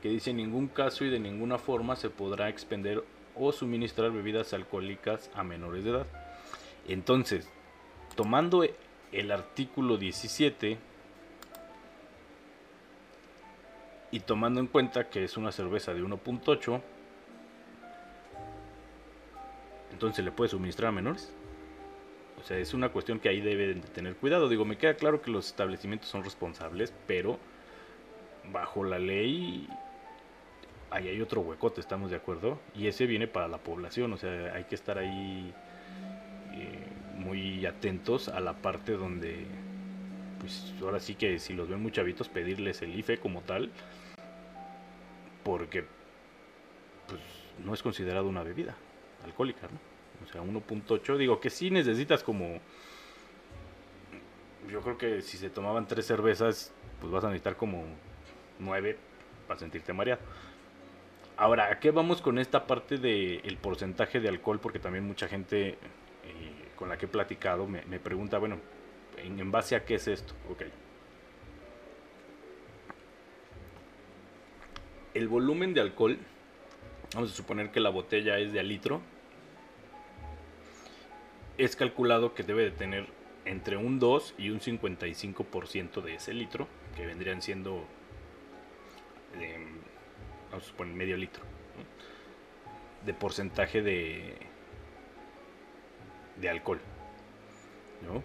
que 0.02 0.08
dice 0.08 0.30
en 0.30 0.38
ningún 0.38 0.66
caso 0.66 1.04
y 1.04 1.10
de 1.10 1.20
ninguna 1.20 1.58
forma 1.58 1.94
se 1.94 2.10
podrá 2.10 2.48
expender 2.48 3.04
o 3.36 3.52
suministrar 3.52 4.10
bebidas 4.10 4.52
alcohólicas 4.52 5.30
a 5.34 5.44
menores 5.44 5.84
de 5.84 5.90
edad. 5.90 6.06
Entonces, 6.88 7.48
tomando 8.14 8.64
el 9.12 9.30
artículo 9.30 9.96
17 9.96 10.78
y 14.10 14.20
tomando 14.20 14.60
en 14.60 14.66
cuenta 14.66 15.08
que 15.08 15.24
es 15.24 15.36
una 15.36 15.52
cerveza 15.52 15.94
de 15.94 16.02
1.8, 16.02 16.80
entonces 19.92 20.24
le 20.24 20.30
puede 20.30 20.50
suministrar 20.50 20.88
a 20.88 20.92
menores. 20.92 21.32
O 22.40 22.44
sea, 22.44 22.58
es 22.58 22.74
una 22.74 22.88
cuestión 22.88 23.20
que 23.20 23.28
ahí 23.28 23.40
deben 23.40 23.80
de 23.80 23.88
tener 23.88 24.16
cuidado. 24.16 24.48
Digo, 24.48 24.64
me 24.64 24.76
queda 24.76 24.94
claro 24.94 25.22
que 25.22 25.30
los 25.30 25.46
establecimientos 25.46 26.08
son 26.08 26.24
responsables, 26.24 26.92
pero 27.06 27.38
bajo 28.50 28.84
la 28.84 28.98
ley 28.98 29.68
ahí 30.92 31.08
hay 31.08 31.20
otro 31.20 31.40
huecote, 31.40 31.80
estamos 31.80 32.10
de 32.10 32.16
acuerdo. 32.16 32.58
Y 32.74 32.86
ese 32.86 33.06
viene 33.06 33.26
para 33.26 33.48
la 33.48 33.58
población, 33.58 34.12
o 34.12 34.16
sea, 34.16 34.54
hay 34.54 34.64
que 34.64 34.74
estar 34.74 34.98
ahí 34.98 35.52
muy 37.22 37.66
atentos 37.66 38.28
a 38.28 38.40
la 38.40 38.54
parte 38.54 38.92
donde, 38.92 39.46
pues 40.40 40.74
ahora 40.82 41.00
sí 41.00 41.14
que 41.14 41.38
si 41.38 41.54
los 41.54 41.68
ven 41.68 41.80
muy 41.80 41.92
chavitos, 41.92 42.28
pedirles 42.28 42.82
el 42.82 42.98
IFE 42.98 43.18
como 43.18 43.42
tal, 43.42 43.70
porque 45.44 45.84
pues 47.06 47.20
no 47.64 47.74
es 47.74 47.82
considerado 47.82 48.28
una 48.28 48.42
bebida 48.42 48.74
alcohólica, 49.24 49.68
¿no? 49.68 49.92
O 50.24 50.32
sea, 50.32 50.42
1.8, 50.42 51.16
digo 51.16 51.40
que 51.40 51.50
sí 51.50 51.70
necesitas 51.70 52.22
como... 52.22 52.60
Yo 54.70 54.80
creo 54.80 54.96
que 54.96 55.22
si 55.22 55.36
se 55.36 55.50
tomaban 55.50 55.88
tres 55.88 56.06
cervezas, 56.06 56.72
pues 57.00 57.12
vas 57.12 57.24
a 57.24 57.28
necesitar 57.28 57.56
como 57.56 57.84
nueve 58.60 58.96
para 59.48 59.58
sentirte 59.58 59.92
mareado. 59.92 60.20
Ahora, 61.36 61.70
¿a 61.72 61.80
qué 61.80 61.90
vamos 61.90 62.22
con 62.22 62.38
esta 62.38 62.66
parte 62.66 62.98
del 62.98 63.56
porcentaje 63.60 64.20
de 64.20 64.28
alcohol? 64.28 64.60
Porque 64.60 64.78
también 64.78 65.04
mucha 65.04 65.26
gente 65.26 65.76
con 66.82 66.88
la 66.88 66.98
que 66.98 67.06
he 67.06 67.08
platicado 67.08 67.68
me, 67.68 68.00
pregunta, 68.00 68.38
bueno, 68.38 68.58
¿en, 69.16 69.52
base 69.52 69.76
a 69.76 69.84
qué 69.84 69.94
es 69.94 70.08
esto? 70.08 70.34
Ok. 70.50 70.64
El 75.14 75.28
volumen 75.28 75.74
de 75.74 75.80
alcohol, 75.80 76.18
vamos 77.14 77.30
a 77.30 77.34
suponer 77.36 77.70
que 77.70 77.78
la 77.78 77.90
botella 77.90 78.36
es 78.40 78.52
de 78.52 78.64
litro, 78.64 79.00
es 81.56 81.76
calculado 81.76 82.34
que 82.34 82.42
debe 82.42 82.64
de 82.64 82.72
tener 82.72 83.06
entre 83.44 83.76
un 83.76 84.00
2 84.00 84.34
y 84.38 84.50
un 84.50 84.58
55% 84.58 86.02
de 86.02 86.16
ese 86.16 86.34
litro, 86.34 86.66
que 86.96 87.06
vendrían 87.06 87.42
siendo, 87.42 87.84
vamos 90.50 90.64
a 90.64 90.68
suponer, 90.68 90.96
medio 90.96 91.16
litro, 91.16 91.44
de 93.06 93.14
porcentaje 93.14 93.82
de, 93.82 94.50
de 96.40 96.48
alcohol. 96.48 96.80
¿no? 98.02 98.22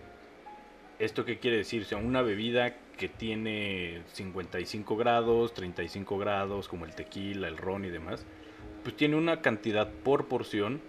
¿Esto 1.00 1.26
qué 1.26 1.38
quiere 1.38 1.58
decir? 1.58 1.84
O 1.84 1.86
sea, 1.86 1.98
una 1.98 2.22
bebida 2.22 2.76
que 2.98 3.08
tiene 3.08 4.02
55 4.14 4.98
grados, 4.98 5.54
35 5.54 6.18
grados, 6.18 6.68
como 6.68 6.86
el 6.86 6.96
tequila, 6.96 7.48
el 7.48 7.58
ron 7.58 7.86
y 7.86 7.90
demás, 7.90 8.26
pues 8.84 8.96
tiene 8.96 9.16
una 9.16 9.42
cantidad 9.42 9.90
por 10.04 10.28
porción 10.28 10.82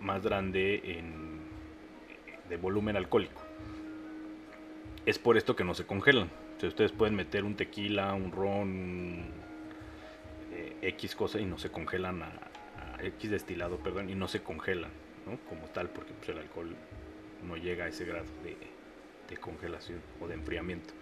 más 0.00 0.22
grande 0.22 0.98
en 0.98 1.40
de 2.48 2.58
volumen 2.58 2.96
alcohólico. 2.96 3.40
Es 5.06 5.18
por 5.18 5.38
esto 5.38 5.56
que 5.56 5.64
no 5.64 5.74
se 5.74 5.86
congelan. 5.86 6.30
Ustedes 6.62 6.92
pueden 6.92 7.16
meter 7.16 7.44
un 7.44 7.56
tequila, 7.56 8.12
un 8.14 8.30
ron, 8.30 9.24
eh, 10.52 10.76
X 10.82 11.16
cosa 11.16 11.40
y 11.40 11.46
no 11.46 11.58
se 11.58 11.70
congelan 11.70 12.22
a, 12.22 12.32
X 13.02 13.30
destilado, 13.30 13.78
perdón, 13.78 14.10
y 14.10 14.14
no 14.14 14.28
se 14.28 14.42
congelan, 14.42 14.92
Como 15.48 15.66
tal, 15.72 15.88
porque 15.90 16.12
pues, 16.12 16.28
el 16.30 16.38
alcohol 16.38 16.74
no 17.46 17.56
llega 17.56 17.84
a 17.84 17.88
ese 17.88 18.04
grado 18.04 18.26
de, 18.44 19.36
congelación 19.38 20.00
o 20.20 20.28
de 20.28 20.34
enfriamiento. 20.34 20.92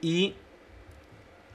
Y 0.00 0.34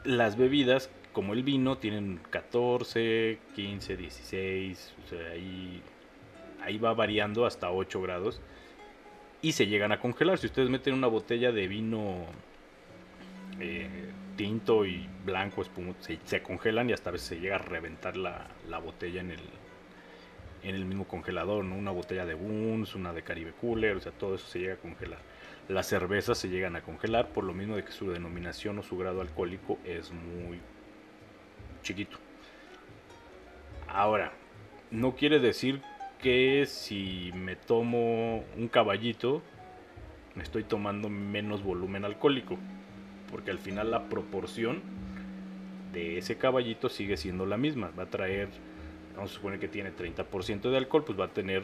las 0.04 0.36
bebidas, 0.36 0.90
como 1.14 1.34
el 1.34 1.44
vino, 1.44 1.78
tienen 1.78 2.20
14, 2.30 3.40
15, 3.56 3.96
16, 3.96 4.94
o 5.06 5.08
sea, 5.08 5.30
ahí, 5.32 5.82
ahí 6.62 6.78
va 6.78 6.94
variando 6.94 7.46
hasta 7.46 7.72
8 7.72 8.02
grados 8.02 8.42
y 9.42 9.54
se 9.54 9.68
llegan 9.68 9.92
a 9.92 10.00
congelar. 10.00 10.38
Si 10.38 10.48
ustedes 10.48 10.70
meten 10.70 10.94
una 10.94 11.08
botella 11.08 11.52
de 11.52 11.68
vino 11.68 12.26
eh, 13.60 14.12
tinto 14.36 14.86
y 14.86 15.08
blanco, 15.26 15.64
se, 16.26 16.42
congelan 16.42 16.90
y 16.90 16.94
hasta 16.94 17.10
a 17.10 17.14
veces 17.14 17.28
se 17.28 17.40
llega 17.40 17.56
a 17.56 17.60
reventar 17.60 18.18
la, 18.18 18.48
botella 18.84 19.22
en 19.22 19.32
el, 19.32 19.42
en 20.64 20.76
el 20.76 20.86
mismo 20.86 21.08
congelador. 21.08 21.64
Una 21.64 21.92
botella 21.92 22.26
de 22.26 22.34
Boons, 22.34 22.96
una 22.96 23.14
de 23.14 23.24
Caribe 23.24 23.54
Cooler, 23.60 23.96
o 23.98 24.02
sea, 24.02 24.12
todo 24.12 24.36
eso 24.36 24.48
se 24.48 24.60
llega 24.60 24.74
a 24.76 24.78
congelar. 24.78 25.20
Las 25.68 25.88
cervezas 25.88 26.38
se 26.38 26.50
llegan 26.50 26.76
a 26.76 26.82
congelar 26.82 27.30
por 27.30 27.44
lo 27.44 27.54
mismo 27.54 27.76
de 27.76 27.84
que 27.84 27.92
su 27.92 28.12
denominación 28.12 28.80
o 28.80 28.84
su 28.84 28.98
grado 28.98 29.22
alcohólico 29.22 29.80
es 29.86 30.12
muy 30.12 30.60
chiquito. 31.84 32.18
Ahora, 33.88 34.32
no 34.90 35.16
quiere 35.16 35.40
decir 35.40 35.82
que 36.22 36.66
si 36.68 37.32
me 37.36 37.56
tomo 37.56 38.44
un 38.58 38.68
caballito, 38.68 39.42
me 40.36 40.44
estoy 40.44 40.64
tomando 40.64 41.10
menos 41.10 41.64
volumen 41.64 42.06
alcohólico. 42.06 42.58
Porque 43.30 43.52
al 43.52 43.60
final 43.60 43.92
la 43.92 44.10
proporción 44.10 44.82
de 45.94 46.18
ese 46.18 46.38
caballito 46.38 46.90
sigue 46.90 47.18
siendo 47.18 47.46
la 47.46 47.58
misma. 47.58 47.92
Va 47.98 48.04
a 48.04 48.10
traer, 48.10 48.50
vamos 49.16 49.32
a 49.32 49.34
suponer 49.36 49.60
que 49.60 49.68
tiene 49.68 49.92
30% 49.92 50.70
de 50.70 50.78
alcohol, 50.78 51.04
pues 51.04 51.20
va 51.20 51.26
a 51.26 51.30
tener 51.30 51.64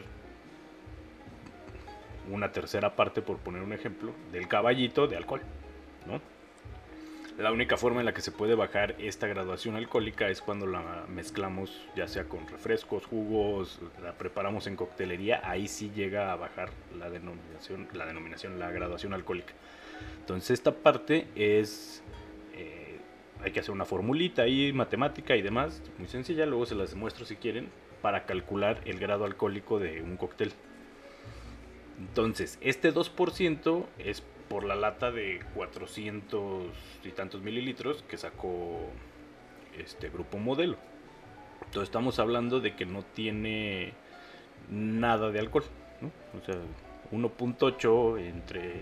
una 2.30 2.52
tercera 2.52 2.94
parte, 2.94 3.22
por 3.22 3.38
poner 3.38 3.62
un 3.62 3.72
ejemplo, 3.72 4.12
del 4.32 4.48
caballito 4.48 5.06
de 5.06 5.16
alcohol. 5.16 5.40
¿no? 6.06 6.20
La 7.38 7.52
única 7.52 7.76
forma 7.76 8.00
en 8.00 8.06
la 8.06 8.12
que 8.12 8.20
se 8.20 8.32
puede 8.32 8.56
bajar 8.56 8.96
esta 8.98 9.28
graduación 9.28 9.76
alcohólica 9.76 10.28
es 10.28 10.42
cuando 10.42 10.66
la 10.66 11.04
mezclamos 11.08 11.86
ya 11.94 12.08
sea 12.08 12.24
con 12.24 12.48
refrescos, 12.48 13.06
jugos, 13.06 13.78
la 14.02 14.12
preparamos 14.14 14.66
en 14.66 14.74
coctelería, 14.74 15.40
ahí 15.44 15.68
sí 15.68 15.92
llega 15.94 16.32
a 16.32 16.36
bajar 16.36 16.70
la 16.98 17.08
denominación, 17.10 17.86
la 17.92 18.06
denominación, 18.06 18.58
la 18.58 18.72
graduación 18.72 19.14
alcohólica. 19.14 19.54
Entonces 20.18 20.50
esta 20.50 20.72
parte 20.72 21.28
es, 21.36 22.02
eh, 22.54 22.87
hay 23.42 23.52
que 23.52 23.60
hacer 23.60 23.72
una 23.72 23.84
formulita 23.84 24.42
ahí, 24.42 24.72
matemática 24.72 25.36
y 25.36 25.42
demás, 25.42 25.82
muy 25.98 26.08
sencilla, 26.08 26.46
luego 26.46 26.66
se 26.66 26.74
las 26.74 26.94
muestro 26.94 27.24
si 27.24 27.36
quieren, 27.36 27.68
para 28.02 28.26
calcular 28.26 28.80
el 28.84 28.98
grado 28.98 29.24
alcohólico 29.24 29.78
de 29.78 30.02
un 30.02 30.16
cóctel. 30.16 30.52
Entonces, 31.98 32.58
este 32.60 32.92
2% 32.92 33.86
es 33.98 34.22
por 34.48 34.64
la 34.64 34.76
lata 34.76 35.10
de 35.10 35.40
400 35.54 36.66
y 37.04 37.10
tantos 37.10 37.42
mililitros 37.42 38.02
que 38.08 38.16
sacó 38.16 38.90
este 39.76 40.08
grupo 40.08 40.38
modelo. 40.38 40.76
Entonces 41.60 41.88
estamos 41.88 42.18
hablando 42.18 42.60
de 42.60 42.74
que 42.74 42.86
no 42.86 43.02
tiene 43.02 43.92
nada 44.70 45.30
de 45.30 45.38
alcohol, 45.40 45.64
¿no? 46.00 46.10
O 46.38 46.44
sea, 46.44 46.56
1.8 47.12 48.20
entre 48.20 48.74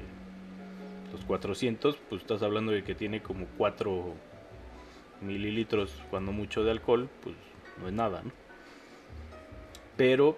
los 1.12 1.25
400, 1.25 1.96
pues 2.08 2.22
estás 2.22 2.42
hablando 2.42 2.72
de 2.72 2.84
que 2.84 2.94
tiene 2.94 3.22
como 3.22 3.46
4 3.56 4.14
mililitros, 5.20 6.02
cuando 6.11 6.32
mucho 6.32 6.64
de 6.64 6.70
alcohol, 6.70 7.08
pues 7.23 7.35
no 7.80 7.88
es 7.88 7.94
nada, 7.94 8.23
¿no? 8.23 8.32
Pero, 9.96 10.37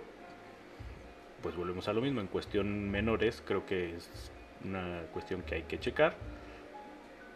pues 1.42 1.56
volvemos 1.56 1.88
a 1.88 1.92
lo 1.92 2.00
mismo, 2.00 2.20
en 2.20 2.28
cuestión 2.28 2.90
menores 2.90 3.42
creo 3.44 3.66
que 3.66 3.96
es 3.96 4.30
una 4.64 5.02
cuestión 5.12 5.42
que 5.42 5.56
hay 5.56 5.62
que 5.62 5.78
checar. 5.78 6.14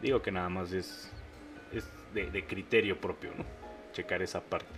Digo 0.01 0.23
que 0.23 0.33
nada 0.33 0.49
más 0.49 0.73
es, 0.73 1.13
es 1.73 1.89
de, 2.15 2.45
criterio 2.45 3.01
propio, 3.01 3.31
¿no? 3.37 3.45
Checar 3.93 4.23
esa 4.23 4.41
parte. 4.41 4.71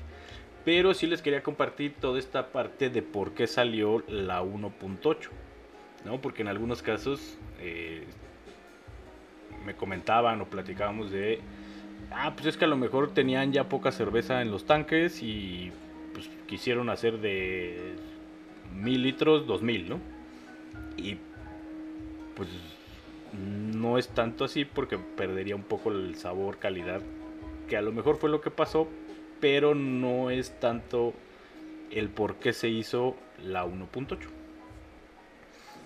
Pero 0.65 0.95
sí 0.95 1.07
les 1.07 1.21
quería 1.21 1.43
compartir 1.43 1.95
toda 1.95 2.19
esta 2.19 2.51
parte 2.51 2.89
de 2.89 3.03
por 3.03 3.35
qué 3.35 3.47
salió 3.47 4.03
la 4.09 4.43
1.8. 4.43 5.29
¿no? 6.05 6.21
Porque 6.21 6.43
en 6.43 6.49
algunos 6.49 6.83
casos 6.83 7.39
eh, 7.61 8.05
me 9.65 9.75
comentaban 9.75 10.41
o 10.41 10.47
platicábamos 10.47 11.11
de, 11.11 11.41
ah, 12.15 12.33
pues 12.35 12.47
es 12.47 12.57
que 12.57 12.65
a 12.65 12.69
lo 12.69 12.77
mejor 12.77 13.13
tenían 13.13 13.53
ya 13.53 13.69
poca 13.69 13.93
cerveza 13.93 14.41
en 14.43 14.51
los 14.51 14.65
tanques 14.65 15.23
y 15.23 15.73
pues 16.13 16.31
quisieron 16.47 16.89
hacer 16.91 17.19
de 17.19 17.95
mil 18.73 19.03
litros, 19.03 19.47
dos 19.47 19.63
mil, 19.63 19.89
¿no? 19.89 20.01
Y 20.97 21.19
pues 22.37 22.49
no 23.33 23.99
es 23.99 24.09
tanto 24.09 24.45
así 24.45 24.65
porque 24.65 24.99
perdería 24.99 25.57
un 25.57 25.63
poco 25.63 25.91
el 25.91 26.15
sabor, 26.17 26.59
calidad, 26.59 27.01
que 27.69 27.77
a 27.77 27.83
lo 27.83 27.93
mejor 27.93 28.17
fue 28.17 28.31
lo 28.31 28.41
que 28.41 28.51
pasó, 28.51 28.89
pero 29.41 29.75
no 29.75 30.31
es 30.31 30.59
tanto 30.61 31.13
el 31.91 32.09
por 32.09 32.37
qué 32.37 32.53
se 32.53 32.69
hizo 32.69 33.17
la 33.45 33.67
1.8. 33.67 34.19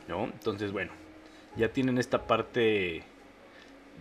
¿No? 0.08 0.24
Entonces, 0.24 0.72
bueno, 0.72 0.92
ya 1.56 1.72
tienen 1.72 1.98
esta 1.98 2.26
parte 2.26 3.02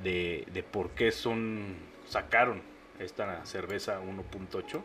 de, 0.04 0.46
de 0.54 0.64
por 0.64 0.92
qué 0.92 1.12
son 1.12 1.76
sacaron 2.08 2.62
esta 3.00 3.46
cerveza 3.46 4.00
1.8. 4.02 4.82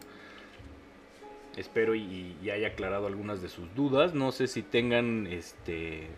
Espero 1.57 1.95
y, 1.95 2.37
y, 2.43 2.51
haya 2.51 2.69
aclarado 2.69 3.07
algunas 3.07 3.43
de 3.43 3.49
sus 3.49 3.75
dudas. 3.75 4.15
No 4.15 4.33
sé 4.33 4.47
si 4.47 4.63
tengan 4.63 5.27
este 5.27 6.09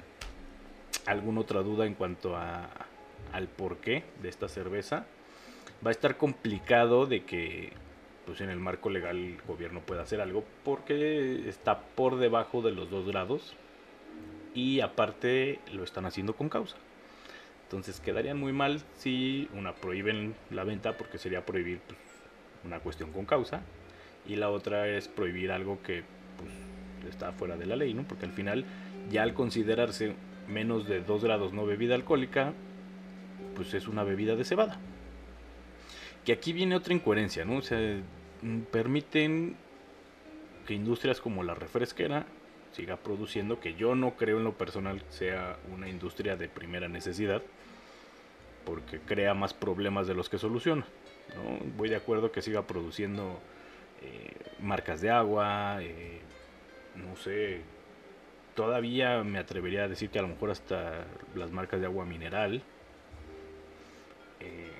alguna 1.07 1.41
otra 1.41 1.63
duda 1.63 1.87
en 1.87 1.95
cuanto 1.95 2.37
a, 2.37 2.69
al 3.33 3.49
porqué 3.49 4.05
de 4.23 4.29
esta 4.29 4.49
cerveza. 4.49 5.07
Va 5.85 5.91
a 5.91 5.93
estar 5.93 6.17
complicado 6.17 7.07
de 7.07 7.25
que 7.25 7.73
pues 8.27 8.41
en 8.41 8.49
el 8.49 8.59
marco 8.59 8.89
legal 8.89 9.17
el 9.17 9.43
gobierno 9.43 9.81
pueda 9.81 10.03
hacer 10.03 10.21
algo 10.21 10.45
porque 10.65 11.47
está 11.49 11.81
por 11.81 12.17
debajo 12.17 12.63
de 12.63 12.71
los 12.73 12.91
dos 12.91 13.07
grados 13.07 13.55
y 14.55 14.81
aparte 14.81 15.59
lo 15.73 15.85
están 15.85 16.07
haciendo 16.07 16.35
con 16.35 16.49
causa. 16.49 16.77
Entonces 17.75 17.99
quedarían 17.99 18.39
muy 18.39 18.53
mal 18.53 18.81
si 18.99 19.49
una 19.53 19.75
prohíben 19.75 20.37
la 20.53 20.63
venta 20.63 20.97
porque 20.97 21.19
sería 21.19 21.45
prohibir 21.45 21.81
pues, 21.81 21.99
una 22.65 22.79
cuestión 22.79 23.11
con 23.11 23.25
causa 23.25 23.63
y 24.29 24.37
la 24.37 24.49
otra 24.49 24.87
es 24.87 25.09
prohibir 25.09 25.51
algo 25.51 25.83
que 25.83 26.05
pues, 26.39 27.13
está 27.13 27.33
fuera 27.33 27.57
de 27.57 27.67
la 27.67 27.75
ley, 27.75 27.93
¿no? 27.93 28.05
Porque 28.05 28.27
al 28.27 28.33
final 28.33 28.65
ya 29.11 29.25
al 29.25 29.35
considerarse 29.35 30.15
menos 30.47 30.87
de 30.87 31.01
2 31.01 31.25
grados 31.25 31.53
no 31.53 31.67
bebida 31.67 31.97
alcohólica, 31.97 32.53
pues 33.57 33.75
es 33.75 33.89
una 33.89 34.05
bebida 34.05 34.37
de 34.37 34.45
cebada. 34.45 34.79
Que 36.25 36.31
aquí 36.31 36.53
viene 36.53 36.77
otra 36.77 36.95
incoherencia, 36.95 37.45
¿no? 37.45 37.57
O 37.57 37.63
sea, 37.63 37.81
permiten 38.71 39.57
que 40.65 40.75
industrias 40.75 41.21
como 41.21 41.43
la 41.43 41.57
refresquera 41.57 42.25
siga 42.75 42.97
produciendo, 42.97 43.61
que 43.61 43.75
yo 43.75 43.95
no 43.95 44.17
creo 44.17 44.39
en 44.39 44.45
lo 44.45 44.59
personal 44.59 45.03
sea 45.09 45.57
una 45.73 45.89
industria 45.89 46.37
de 46.37 46.49
primera 46.49 46.89
necesidad, 46.89 47.41
porque 48.67 48.99
crea 48.99 49.33
más 49.35 49.55
problemas 49.55 50.07
de 50.07 50.15
los 50.15 50.29
que 50.29 50.39
soluciona. 50.39 50.85
¿no? 51.37 51.59
Voy 51.77 51.89
de 51.89 51.97
acuerdo 51.97 52.33
que 52.33 52.43
siga 52.43 52.67
produciendo 52.67 53.39
eh, 54.03 54.33
marcas 54.61 55.01
de 55.01 55.11
agua, 55.11 55.79
eh, 55.81 56.21
no 56.97 57.15
sé, 57.17 57.61
todavía 58.55 59.23
me 59.23 59.39
atrevería 59.39 59.85
a 59.85 59.89
decir 59.89 60.11
que 60.11 60.19
a 60.19 60.23
lo 60.23 60.29
mejor 60.29 60.51
hasta 60.51 61.05
las 61.35 61.53
marcas 61.53 61.81
de 61.81 61.87
agua 61.87 62.05
mineral, 62.05 62.63
eh, 64.41 64.71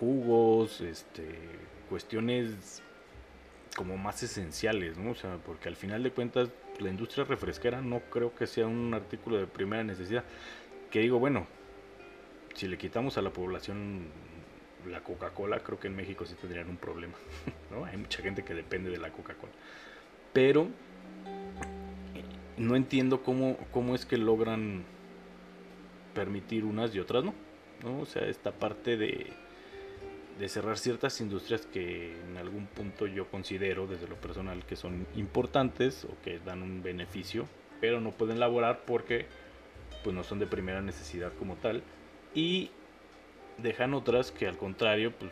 jugos, 0.00 0.80
este, 0.80 1.28
cuestiones 1.88 2.82
como 3.80 3.96
más 3.96 4.22
esenciales, 4.22 4.98
¿no? 4.98 5.12
O 5.12 5.14
sea, 5.14 5.38
porque 5.38 5.70
al 5.70 5.74
final 5.74 6.02
de 6.02 6.10
cuentas 6.10 6.50
la 6.80 6.90
industria 6.90 7.24
refresquera 7.24 7.80
no 7.80 8.00
creo 8.10 8.34
que 8.34 8.46
sea 8.46 8.66
un 8.66 8.92
artículo 8.92 9.38
de 9.38 9.46
primera 9.46 9.82
necesidad. 9.82 10.22
Que 10.90 10.98
digo, 10.98 11.18
bueno, 11.18 11.46
si 12.52 12.68
le 12.68 12.76
quitamos 12.76 13.16
a 13.16 13.22
la 13.22 13.30
población 13.30 14.02
la 14.86 15.02
Coca-Cola, 15.02 15.60
creo 15.60 15.80
que 15.80 15.86
en 15.86 15.96
México 15.96 16.26
sí 16.26 16.34
tendrían 16.34 16.68
un 16.68 16.76
problema, 16.76 17.14
¿no? 17.70 17.86
Hay 17.86 17.96
mucha 17.96 18.20
gente 18.20 18.44
que 18.44 18.52
depende 18.52 18.90
de 18.90 18.98
la 18.98 19.10
Coca-Cola. 19.12 19.52
Pero 20.34 20.68
no 22.58 22.76
entiendo 22.76 23.22
cómo, 23.22 23.56
cómo 23.72 23.94
es 23.94 24.04
que 24.04 24.18
logran 24.18 24.84
permitir 26.12 26.66
unas 26.66 26.94
y 26.94 27.00
otras 27.00 27.24
no. 27.24 27.32
¿no? 27.82 28.00
O 28.00 28.04
sea, 28.04 28.26
esta 28.26 28.52
parte 28.52 28.98
de, 28.98 29.32
de 30.38 30.48
cerrar 30.48 30.78
ciertas 30.78 31.20
industrias 31.20 31.66
que 31.66 32.18
en 32.18 32.36
algún 32.36 32.66
punto 32.66 33.06
yo 33.06 33.26
considero 33.30 33.86
desde 33.86 34.08
lo 34.08 34.16
personal 34.16 34.64
que 34.64 34.76
son 34.76 35.06
importantes 35.14 36.04
o 36.04 36.20
que 36.22 36.38
dan 36.38 36.62
un 36.62 36.82
beneficio, 36.82 37.46
pero 37.80 38.00
no 38.00 38.12
pueden 38.12 38.40
laborar 38.40 38.80
porque 38.86 39.26
pues 40.02 40.14
no 40.14 40.24
son 40.24 40.38
de 40.38 40.46
primera 40.46 40.80
necesidad 40.80 41.32
como 41.38 41.56
tal 41.56 41.82
y 42.34 42.70
dejan 43.58 43.92
otras 43.92 44.30
que 44.30 44.46
al 44.46 44.56
contrario 44.56 45.12
pues 45.18 45.30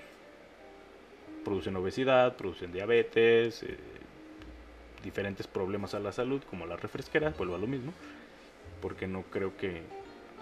producen 1.45 1.77
obesidad, 1.77 2.37
producen 2.37 2.73
diabetes, 2.73 3.63
eh, 3.63 3.77
diferentes 5.03 5.47
problemas 5.47 5.95
a 5.95 6.01
la 6.01 6.13
salud 6.13 6.43
como 6.51 6.67
la 6.67 6.77
refresquera, 6.77 7.31
vuelvo 7.39 7.55
a 7.55 7.59
lo 7.59 7.67
mismo, 7.67 7.93
porque 8.83 9.07
no 9.07 9.23
creo 9.23 9.57
que 9.57 9.83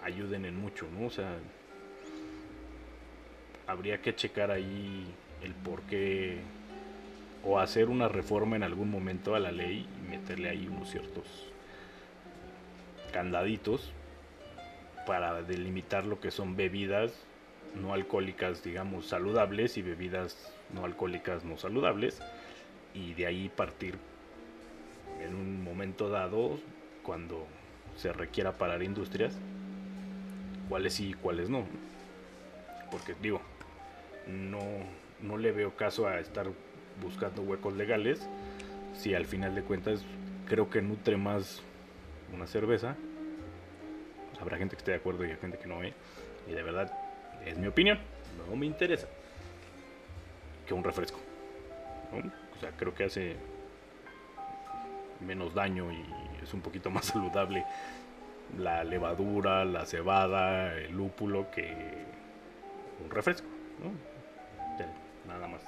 ayuden 0.02 0.44
en 0.44 0.56
mucho, 0.56 0.86
¿no? 0.90 1.06
O 1.06 1.10
sea, 1.10 1.36
habría 3.66 4.00
que 4.00 4.14
checar 4.14 4.50
ahí 4.50 5.06
el 5.42 5.52
por 5.54 5.82
qué 5.82 6.38
o 7.44 7.58
hacer 7.58 7.88
una 7.88 8.08
reforma 8.08 8.56
en 8.56 8.62
algún 8.62 8.90
momento 8.90 9.34
a 9.34 9.40
la 9.40 9.52
ley 9.52 9.86
y 9.98 10.10
meterle 10.10 10.48
ahí 10.48 10.66
unos 10.68 10.90
ciertos 10.90 11.24
candaditos 13.12 13.92
para 15.06 15.42
delimitar 15.42 16.04
lo 16.06 16.20
que 16.20 16.30
son 16.30 16.56
bebidas 16.56 17.12
no 17.74 17.92
alcohólicas, 17.92 18.64
digamos, 18.64 19.06
saludables 19.06 19.76
y 19.76 19.82
bebidas 19.82 20.52
no 20.72 20.84
alcohólicas 20.84 21.44
no 21.44 21.56
saludables 21.56 22.20
y 22.94 23.14
de 23.14 23.26
ahí 23.26 23.48
partir 23.48 23.96
en 25.20 25.34
un 25.34 25.62
momento 25.62 26.08
dado 26.08 26.58
cuando 27.02 27.46
se 27.96 28.12
requiera 28.12 28.52
parar 28.52 28.82
industrias 28.82 29.38
cuáles 30.68 30.94
sí 30.94 31.10
y 31.10 31.14
cuáles 31.14 31.48
no. 31.48 31.64
Porque 32.90 33.14
digo 33.20 33.40
no, 34.26 34.60
no 35.20 35.36
le 35.36 35.52
veo 35.52 35.76
caso 35.76 36.06
a 36.06 36.20
estar 36.20 36.46
buscando 37.02 37.42
huecos 37.42 37.74
legales 37.74 38.28
si 38.94 39.14
al 39.14 39.26
final 39.26 39.54
de 39.54 39.62
cuentas 39.62 40.04
creo 40.46 40.70
que 40.70 40.82
nutre 40.82 41.16
más 41.16 41.62
una 42.32 42.46
cerveza. 42.46 42.96
Habrá 44.40 44.58
gente 44.58 44.76
que 44.76 44.80
esté 44.80 44.90
de 44.92 44.98
acuerdo 44.98 45.24
y 45.24 45.30
hay 45.30 45.36
gente 45.36 45.58
que 45.58 45.66
no 45.66 45.78
ve. 45.78 45.94
Y 46.48 46.52
de 46.52 46.62
verdad, 46.62 46.92
es 47.44 47.58
mi 47.58 47.66
opinión. 47.66 47.98
No 48.48 48.56
me 48.56 48.66
interesa. 48.66 49.06
Que 50.66 50.74
un 50.74 50.84
refresco. 50.84 51.18
O 52.56 52.60
sea, 52.60 52.70
creo 52.72 52.94
que 52.94 53.04
hace 53.04 53.36
menos 55.26 55.54
daño 55.54 55.90
y 55.92 56.04
es 56.42 56.52
un 56.54 56.60
poquito 56.60 56.90
más 56.90 57.06
saludable 57.12 57.64
la 58.58 58.84
levadura, 58.84 59.64
la 59.64 59.86
cebada, 59.86 60.74
el 60.74 60.92
lúpulo 60.92 61.50
que 61.50 61.74
un 63.02 63.10
refresco. 63.10 63.48
¿no? 63.82 64.15
Nada 65.26 65.48
más. 65.48 65.62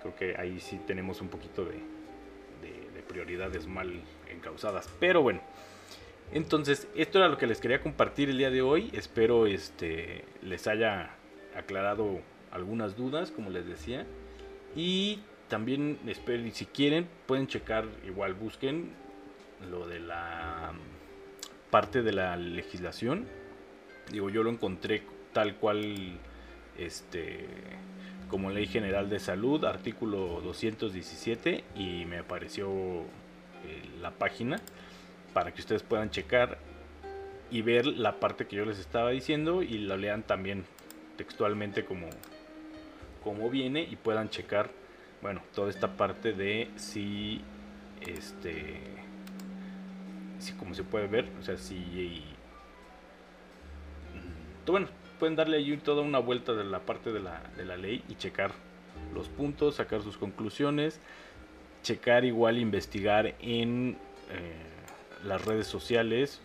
Creo 0.00 0.14
que 0.16 0.36
ahí 0.36 0.60
sí 0.60 0.80
tenemos 0.86 1.20
un 1.20 1.28
poquito 1.28 1.64
de, 1.64 1.74
de, 1.74 3.02
prioridades 3.08 3.66
mal 3.66 4.02
encausadas. 4.30 4.88
Pero 4.98 5.22
bueno, 5.22 5.40
entonces 6.32 6.88
esto 6.94 7.18
era 7.18 7.28
lo 7.28 7.36
que 7.36 7.46
les 7.46 7.60
quería 7.60 7.80
compartir 7.80 8.30
el 8.30 8.38
día 8.38 8.50
de 8.50 8.62
hoy. 8.62 8.90
Espero 8.94 9.46
este, 9.46 10.24
les 10.40 10.66
haya 10.66 11.10
aclarado 11.54 12.20
algunas 12.50 12.96
dudas, 12.96 13.30
como 13.30 13.50
les 13.50 13.66
decía. 13.66 14.06
Y 14.74 15.20
también 15.48 15.98
espero, 16.06 16.42
si 16.52 16.64
quieren, 16.64 17.06
pueden 17.26 17.46
checar, 17.46 17.86
igual 18.06 18.34
busquen 18.34 18.92
lo 19.70 19.86
de 19.86 20.00
la 20.00 20.72
parte 21.70 22.02
de 22.02 22.12
la 22.12 22.36
legislación. 22.36 23.26
Digo, 24.10 24.30
yo 24.30 24.42
lo 24.42 24.50
encontré 24.50 25.02
tal 25.32 25.56
cual 25.56 26.18
este 26.78 27.46
como 28.32 28.48
ley 28.48 28.66
general 28.66 29.10
de 29.10 29.20
salud, 29.20 29.62
artículo 29.66 30.40
217 30.40 31.64
y 31.76 32.06
me 32.06 32.16
apareció 32.16 32.70
eh, 32.70 33.82
la 34.00 34.10
página 34.10 34.58
para 35.34 35.52
que 35.52 35.60
ustedes 35.60 35.82
puedan 35.82 36.08
checar 36.08 36.56
y 37.50 37.60
ver 37.60 37.86
la 37.86 38.20
parte 38.20 38.46
que 38.46 38.56
yo 38.56 38.64
les 38.64 38.78
estaba 38.78 39.10
diciendo 39.10 39.62
y 39.62 39.76
la 39.76 39.98
lean 39.98 40.22
también 40.22 40.64
textualmente 41.18 41.84
como, 41.84 42.08
como 43.22 43.50
viene 43.50 43.82
y 43.82 43.96
puedan 43.96 44.30
checar, 44.30 44.70
bueno, 45.20 45.42
toda 45.54 45.68
esta 45.68 45.98
parte 45.98 46.32
de 46.32 46.70
si, 46.76 47.42
este, 48.00 48.80
si 50.38 50.54
como 50.54 50.72
se 50.72 50.84
puede 50.84 51.06
ver, 51.06 51.28
o 51.38 51.42
sea, 51.42 51.58
si, 51.58 52.24
mm, 54.14 54.64
bueno, 54.70 54.88
pueden 55.22 55.36
darle 55.36 55.58
ahí 55.58 55.76
toda 55.76 56.02
una 56.02 56.18
vuelta 56.18 56.52
de 56.52 56.64
la 56.64 56.80
parte 56.80 57.12
de 57.12 57.20
la, 57.20 57.40
de 57.56 57.64
la 57.64 57.76
ley 57.76 58.02
y 58.08 58.16
checar 58.16 58.50
los 59.14 59.28
puntos, 59.28 59.76
sacar 59.76 60.02
sus 60.02 60.18
conclusiones, 60.18 60.98
checar 61.84 62.24
igual, 62.24 62.58
investigar 62.58 63.36
en 63.38 63.96
eh, 64.30 65.24
las 65.24 65.44
redes 65.44 65.68
sociales, 65.68 66.40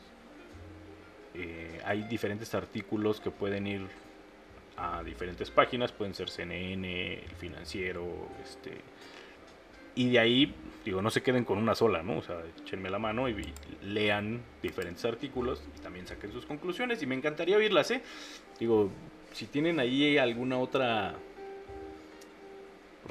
eh, 1.34 1.82
hay 1.86 2.04
diferentes 2.04 2.54
artículos 2.54 3.20
que 3.20 3.32
pueden 3.32 3.66
ir 3.66 3.82
a 4.78 5.02
diferentes 5.02 5.50
páginas, 5.50 5.92
pueden 5.92 6.14
ser 6.14 6.30
CNN, 6.30 7.14
el 7.16 7.36
financiero, 7.36 8.06
este, 8.44 8.74
y 9.98 10.12
de 10.12 10.20
ahí, 10.20 10.54
digo, 10.86 11.02
no 11.02 11.10
se 11.10 11.24
queden 11.24 11.44
con 11.44 11.58
una 11.58 11.74
sola, 11.74 12.04
¿no? 12.04 12.20
O 12.20 12.22
sea, 12.22 12.40
échenme 12.62 12.90
la 12.92 13.00
mano 13.00 13.28
y, 13.28 13.54
lean 13.82 14.42
diferentes 14.62 15.04
artículos 15.06 15.64
y 15.76 15.82
también 15.82 16.06
saquen 16.06 16.32
sus 16.32 16.46
conclusiones 16.46 17.02
y 17.02 17.08
me 17.08 17.16
encantaría 17.16 17.58
oírlas, 17.58 17.90
¿eh? 17.92 18.02
Digo, 18.60 18.92
si 19.34 19.48
tienen 19.48 19.80
ahí 19.80 20.18
alguna 20.18 20.60
otra 20.60 21.16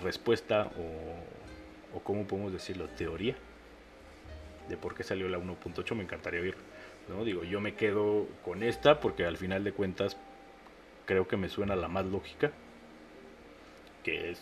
respuesta 0.02 0.70
o, 0.78 1.96
o 1.96 2.00
cómo 2.04 2.24
podemos 2.24 2.52
decirlo, 2.52 2.88
teoría 2.88 3.34
de 4.68 4.76
por 4.76 4.94
qué 4.94 5.02
salió 5.02 5.28
la 5.28 5.38
1.8, 5.38 5.94
me 5.94 6.04
encantaría 6.04 6.40
oír. 6.40 6.54
¿no? 7.08 7.24
Digo, 7.24 7.42
yo 7.42 7.60
me 7.60 7.74
quedo 7.74 8.28
con 8.44 8.62
esta 8.62 9.00
porque 9.00 9.24
al 9.24 9.36
final 9.36 9.64
de 9.64 9.72
cuentas 9.72 10.16
creo 11.04 11.26
que 11.26 11.36
me 11.36 11.48
suena 11.48 11.74
la 11.74 11.88
más 11.88 12.06
lógica, 12.06 12.52
que 14.04 14.30
es 14.30 14.40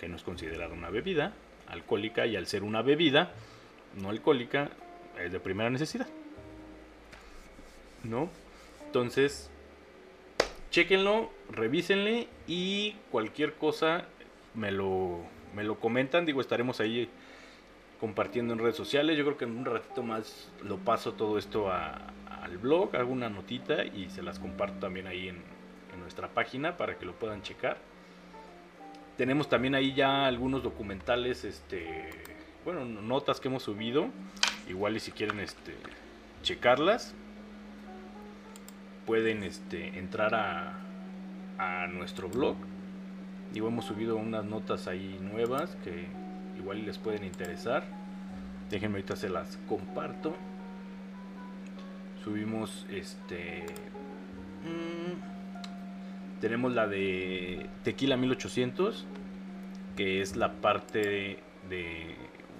que 0.00 0.08
no 0.08 0.16
es 0.16 0.22
considerada 0.22 0.74
una 0.74 0.90
bebida 0.90 1.32
alcohólica 1.68 2.26
y 2.26 2.36
al 2.36 2.46
ser 2.46 2.62
una 2.62 2.82
bebida 2.82 3.32
no 4.00 4.10
alcohólica 4.10 4.70
es 5.22 5.32
de 5.32 5.40
primera 5.40 5.70
necesidad. 5.70 6.06
¿No? 8.04 8.30
Entonces, 8.86 9.50
chequenlo, 10.70 11.30
revísenle 11.50 12.28
y 12.46 12.96
cualquier 13.10 13.54
cosa 13.54 14.06
me 14.54 14.70
lo, 14.70 15.20
me 15.54 15.64
lo 15.64 15.78
comentan. 15.78 16.26
Digo, 16.26 16.40
estaremos 16.40 16.80
ahí 16.80 17.08
compartiendo 18.00 18.52
en 18.52 18.58
redes 18.58 18.76
sociales. 18.76 19.16
Yo 19.16 19.24
creo 19.24 19.36
que 19.36 19.44
en 19.44 19.56
un 19.56 19.64
ratito 19.64 20.02
más 20.02 20.50
lo 20.64 20.78
paso 20.78 21.12
todo 21.12 21.38
esto 21.38 21.70
al 21.70 22.58
blog, 22.58 22.96
hago 22.96 23.12
una 23.12 23.28
notita 23.30 23.84
y 23.84 24.10
se 24.10 24.22
las 24.22 24.40
comparto 24.40 24.80
también 24.80 25.06
ahí 25.06 25.28
en, 25.28 25.62
nuestra 26.00 26.26
página 26.28 26.76
para 26.76 26.98
que 26.98 27.06
lo 27.06 27.12
puedan 27.12 27.42
checar. 27.42 27.76
Tenemos 29.22 29.48
también 29.48 29.76
ahí 29.76 29.94
ya 29.94 30.26
algunos 30.26 30.64
documentales, 30.64 31.44
este, 31.44 32.10
bueno, 32.64 32.84
notas 32.84 33.38
que 33.38 33.46
hemos 33.46 33.62
subido. 33.62 34.08
Igual 34.68 34.96
y 34.96 34.98
si 34.98 35.12
quieren 35.12 35.38
este, 35.38 35.76
checarlas, 36.42 37.14
pueden 39.06 39.44
este, 39.44 39.96
entrar 39.96 40.34
a, 40.34 41.86
nuestro 41.86 42.28
blog. 42.28 42.56
Y 43.54 43.58
hemos 43.58 43.84
subido 43.84 44.16
unas 44.16 44.44
notas 44.44 44.88
ahí 44.88 45.20
nuevas 45.22 45.76
que 45.84 46.08
igual 46.58 46.84
les 46.84 46.98
pueden 46.98 47.22
interesar. 47.22 47.84
Déjenme 48.70 48.96
ahorita 48.96 49.14
se 49.14 49.28
las 49.28 49.56
comparto. 49.68 50.34
Subimos 52.24 52.88
este. 52.90 53.66
Mm, 54.64 55.31
tenemos 56.42 56.72
la 56.72 56.88
de 56.88 57.68
Tequila 57.84 58.16
1800, 58.16 59.06
que 59.96 60.20
es 60.20 60.34
la 60.34 60.54
parte 60.54 61.38
de 61.70 62.16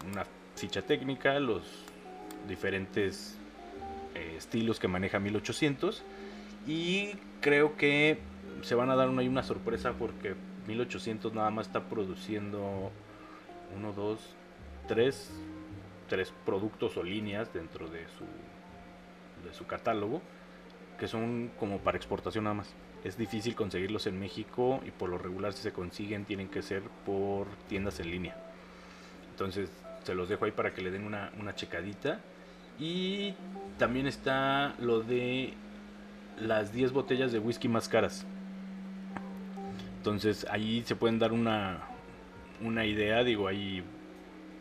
una 0.09 0.25
ficha 0.55 0.83
técnica, 0.83 1.41
los 1.41 1.65
diferentes 2.49 3.37
eh, 4.15 4.37
estilos 4.39 4.79
que 4.79 4.87
maneja 4.87 5.19
1800. 5.19 6.05
Y 6.65 7.15
creo 7.41 7.77
que 7.77 8.21
se 8.63 8.77
van 8.77 8.89
a 8.89 8.95
dar 8.95 9.09
una, 9.09 9.23
una 9.23 9.43
sorpresa 9.43 9.95
porque 9.99 10.37
1800 10.69 11.35
nada 11.35 11.51
más 11.51 11.67
está 11.67 11.89
produciendo 11.89 12.93
1, 13.77 13.93
2, 13.95 14.21
3, 14.87 15.31
tres 16.09 16.33
productos 16.47 16.97
o 16.97 17.03
líneas 17.03 17.53
dentro 17.53 17.89
de 17.89 18.07
su, 18.17 18.25
de 19.45 19.53
su 19.53 19.67
catálogo 19.67 20.23
que 21.03 21.09
son 21.09 21.51
como 21.59 21.79
para 21.79 21.97
exportación 21.97 22.45
nada 22.45 22.55
más. 22.55 22.73
Es 23.03 23.19
difícil 23.19 23.57
conseguirlos 23.57 24.07
en 24.07 24.21
México 24.21 24.81
y 24.87 24.93
por 24.93 25.11
lo 25.11 25.19
regular 25.19 25.53
si 25.53 25.61
se 25.61 25.73
consiguen 25.73 26.25
tienen 26.25 26.49
que 26.49 26.63
ser 26.63 26.81
por 27.05 27.49
tiendas 27.69 27.99
en 27.99 28.09
línea. 28.09 28.37
Entonces 29.33 29.69
se 30.05 30.15
los 30.15 30.29
dejo 30.29 30.45
ahí 30.45 30.53
para 30.53 30.73
que 30.73 30.81
le 30.81 30.93
den 30.93 31.05
una, 31.05 31.33
una 31.41 31.57
checadita. 31.57 32.21
Y 32.79 33.35
también 33.79 34.07
está 34.07 34.77
lo 34.79 35.01
de 35.01 35.55
las 36.41 36.73
10 36.73 36.93
botellas 36.93 37.33
de 37.33 37.41
whisky 37.41 37.67
más 37.67 37.89
caras. 37.89 38.25
Entonces 39.97 40.47
ahí 40.53 40.85
se 40.87 40.95
pueden 40.95 41.19
dar 41.19 41.33
una, 41.33 41.81
una 42.61 42.87
idea, 42.87 43.25
digo, 43.25 43.49
hay 43.49 43.83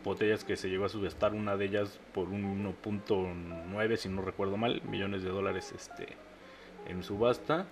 botellas 0.02 0.42
que 0.42 0.56
se 0.56 0.68
llegó 0.68 0.86
a 0.86 0.88
subestar, 0.88 1.34
una 1.34 1.56
de 1.56 1.66
ellas 1.66 2.00
por 2.12 2.30
un 2.30 2.64
1.9, 2.82 3.96
si 3.96 4.08
no 4.08 4.22
recuerdo 4.22 4.56
mal, 4.56 4.82
millones 4.82 5.22
de 5.22 5.30
dólares 5.30 5.72
este, 5.72 6.16
en 6.86 7.02
subasta. 7.02 7.66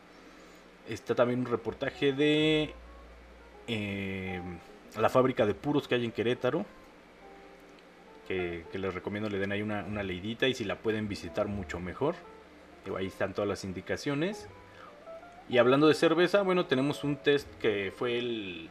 Está 0.89 1.15
también 1.15 1.41
un 1.41 1.47
reportaje 1.47 2.13
de 2.13 2.75
eh, 3.69 4.41
la 4.99 5.09
fábrica 5.09 5.47
de 5.47 5.55
puros 5.55 5.87
que 5.89 5.95
hay 5.95 6.05
en 6.05 6.13
Querétaro. 6.13 6.65
Que, 8.27 8.65
les 8.73 8.95
recomiendo 8.95 9.29
le 9.29 9.39
den 9.39 9.51
ahí 9.51 9.61
una, 9.61 9.85
una, 9.85 10.05
leidita 10.05 10.47
y 10.47 10.55
si 10.55 10.63
la 10.65 10.77
pueden 10.77 11.09
visitar 11.09 11.49
mucho 11.49 11.81
mejor. 11.81 12.15
ahí 12.97 13.07
están 13.07 13.35
todas 13.35 13.49
las 13.49 13.65
indicaciones. 13.65 14.49
Y 15.49 15.59
hablando 15.59 15.89
de 15.89 15.95
cerveza, 15.95 16.43
bueno, 16.43 16.67
tenemos 16.67 17.03
un 17.03 17.17
test 17.17 17.53
que 17.59 17.93
fue 17.97 18.19
el 18.19 18.71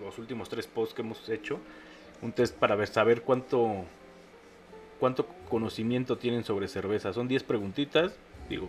los, 0.00 0.18
últimos 0.18 0.48
tres 0.48 0.66
posts 0.66 0.94
que 0.94 1.02
hemos 1.02 1.28
hecho, 1.28 1.58
un 2.22 2.32
test 2.32 2.56
para 2.56 2.84
saber 2.86 3.22
cuánto, 3.22 3.84
cuánto 5.00 5.26
conocimiento 5.48 6.18
tienen 6.18 6.44
sobre 6.44 6.68
cerveza. 6.68 7.12
Son 7.12 7.26
10 7.26 7.42
preguntitas, 7.42 8.16
digo, 8.48 8.68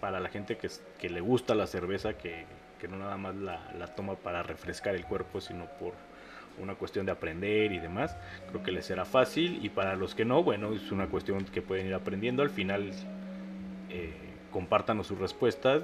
para 0.00 0.20
la 0.20 0.28
gente 0.28 0.58
que, 0.58 0.68
que 0.98 1.08
le 1.08 1.20
gusta 1.20 1.54
la 1.54 1.66
cerveza, 1.66 2.16
que, 2.18 2.44
no 2.88 2.98
nada 2.98 3.16
más 3.16 3.34
la, 3.34 3.86
toma 3.96 4.14
para 4.14 4.42
refrescar 4.42 4.94
el 4.94 5.06
cuerpo, 5.06 5.40
sino 5.40 5.64
por 5.80 5.94
una 6.60 6.74
cuestión 6.74 7.06
de 7.06 7.12
aprender 7.12 7.72
y 7.72 7.78
demás. 7.78 8.14
Creo 8.50 8.62
que 8.62 8.72
les 8.72 8.84
será 8.84 9.06
fácil 9.06 9.64
y 9.64 9.70
para 9.70 9.96
los 9.96 10.14
que 10.14 10.26
no, 10.26 10.42
bueno, 10.42 10.74
es 10.74 10.92
una 10.92 11.06
cuestión 11.06 11.46
que 11.46 11.62
pueden 11.62 11.86
ir 11.86 11.94
aprendiendo. 11.94 12.42
Al 12.42 12.50
final, 12.50 12.92
eh, 13.88 14.12
sus 15.02 15.18
respuestas 15.18 15.82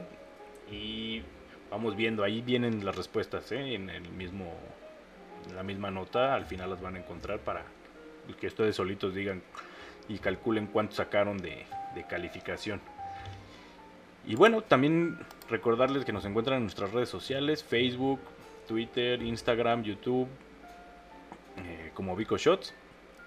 y 0.70 1.22
vamos 1.70 1.96
viendo, 1.96 2.22
ahí 2.22 2.42
vienen 2.42 2.84
las 2.84 2.94
respuestas 2.94 3.50
¿eh? 3.50 3.74
en 3.74 3.88
el 3.88 4.08
mismo, 4.10 4.52
la 5.54 5.62
misma 5.62 5.90
nota, 5.90 6.34
al 6.34 6.44
final 6.44 6.70
las 6.70 6.80
van 6.82 6.96
a 6.96 6.98
encontrar 6.98 7.40
para 7.40 7.64
que 8.38 8.46
ustedes 8.46 8.76
solitos 8.76 9.14
digan 9.14 9.42
y 10.10 10.18
calculen 10.18 10.66
cuánto 10.66 10.96
sacaron 10.96 11.38
de, 11.38 11.64
calificación. 12.08 12.80
Y 14.26 14.34
bueno, 14.34 14.62
también 14.62 15.18
recordarles 15.48 16.04
que 16.04 16.12
nos 16.12 16.24
encuentran 16.24 16.58
en 16.58 16.62
nuestras 16.64 16.92
redes 16.92 17.08
sociales, 17.08 17.64
Facebook, 17.64 18.20
Twitter, 18.68 19.22
Instagram, 19.22 19.82
YouTube, 19.82 20.28
eh, 21.56 21.90
como 21.94 22.16
Vico 22.16 22.36
Shots. 22.36 22.74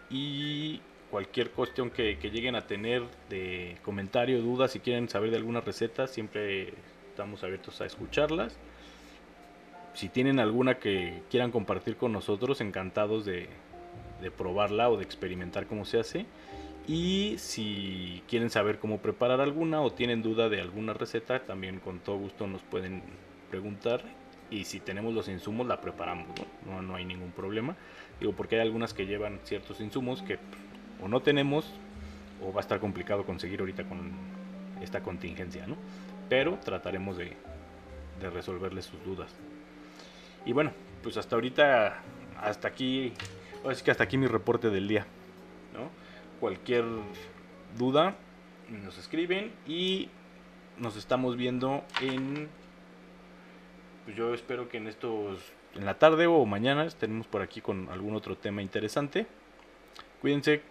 Y 0.09 0.81
cualquier 1.09 1.51
cuestión 1.51 1.89
que, 1.89 2.15
lleguen 2.15 2.55
a 2.55 2.65
tener 2.65 3.03
de 3.29 3.77
comentario, 3.83 4.41
dudas, 4.41 4.71
si 4.71 4.79
quieren 4.79 5.07
saber 5.09 5.31
de 5.31 5.37
alguna 5.37 5.61
receta, 5.61 6.07
siempre 6.07 6.73
estamos 7.09 7.43
abiertos 7.43 7.79
a 7.81 7.85
escucharlas. 7.85 8.57
Si 9.93 10.09
tienen 10.09 10.39
alguna 10.39 10.79
que 10.79 11.21
quieran 11.29 11.51
compartir 11.51 11.97
con 11.97 12.11
nosotros, 12.11 12.61
encantados 12.61 13.25
de, 13.25 13.47
probarla 14.37 14.89
o 14.89 14.97
de 14.97 15.03
experimentar 15.03 15.67
cómo 15.67 15.85
se 15.85 15.99
hace. 15.99 16.25
Y 16.87 17.35
si 17.37 18.21
quieren 18.27 18.49
saber 18.49 18.79
cómo 18.79 18.99
preparar 18.99 19.39
alguna 19.39 19.81
o 19.81 19.93
tienen 19.93 20.21
duda 20.21 20.49
de 20.49 20.59
alguna 20.59 20.93
receta, 20.93 21.39
también 21.39 21.79
con 21.79 21.99
todo 21.99 22.17
gusto 22.17 22.45
nos 22.45 22.61
pueden 22.61 23.03
preguntar 23.49 24.01
y 24.53 24.65
si 24.65 24.79
tenemos 24.79 25.13
los 25.13 25.27
insumos 25.29 25.65
la 25.65 25.81
preparamos, 25.81 26.27
¿no? 26.65 26.81
No, 26.81 26.95
hay 26.95 27.05
ningún 27.05 27.31
problema. 27.31 27.75
Digo, 28.19 28.33
porque 28.33 28.55
hay 28.55 28.61
algunas 28.61 28.93
que 28.93 29.07
llevan 29.07 29.39
ciertos 29.43 29.79
insumos 29.79 30.21
que 30.21 30.37
o 31.01 31.07
no 31.07 31.21
tenemos 31.21 31.65
o 32.45 32.53
va 32.53 32.59
a 32.59 32.61
estar 32.61 32.79
complicado 32.79 33.25
conseguir 33.25 33.61
ahorita 33.61 33.83
con 33.85 34.11
esta 34.81 35.01
contingencia, 35.01 35.65
¿no? 35.65 35.75
Pero 36.29 36.59
trataremos 36.63 37.17
de, 37.17 37.35
resolverles 38.31 38.85
sus 38.85 39.03
dudas. 39.03 39.33
Y 40.45 40.53
bueno, 40.53 40.71
pues 41.01 41.17
hasta 41.17 41.35
ahorita, 41.35 42.01
hasta 42.41 42.67
aquí, 42.67 43.11
es 43.69 43.83
que 43.83 43.91
hasta 43.91 44.03
aquí 44.03 44.17
mi 44.17 44.27
reporte 44.27 44.69
del 44.69 44.87
día, 44.87 45.05
¿no? 45.73 45.89
Cualquier 46.43 46.83
duda, 47.77 48.17
nos 48.67 48.97
escriben 48.97 49.53
y 49.65 50.09
nos 50.77 50.97
estamos 50.97 51.37
viendo 51.37 51.85
en 52.01 52.49
pues 54.03 54.17
yo 54.17 54.33
espero 54.33 54.67
que 54.67 54.75
en 54.75 54.87
estos 54.87 55.39
en 55.73 55.85
la 55.85 55.99
tarde 55.99 56.27
o 56.27 56.45
mañana 56.45 56.83
estemos 56.83 57.27
por 57.27 57.43
aquí 57.43 57.61
con 57.61 57.87
algún 57.87 58.13
otro 58.13 58.35
tema 58.37 58.61
interesante. 58.61 59.25
Cuídense, 60.19 60.61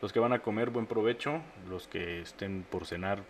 los 0.00 0.12
que 0.12 0.20
van 0.20 0.32
a 0.32 0.38
comer, 0.38 0.70
buen 0.70 0.86
provecho, 0.86 1.42
los 1.68 1.88
que 1.88 2.20
estén 2.20 2.62
por 2.62 2.86
cenar, 2.86 3.24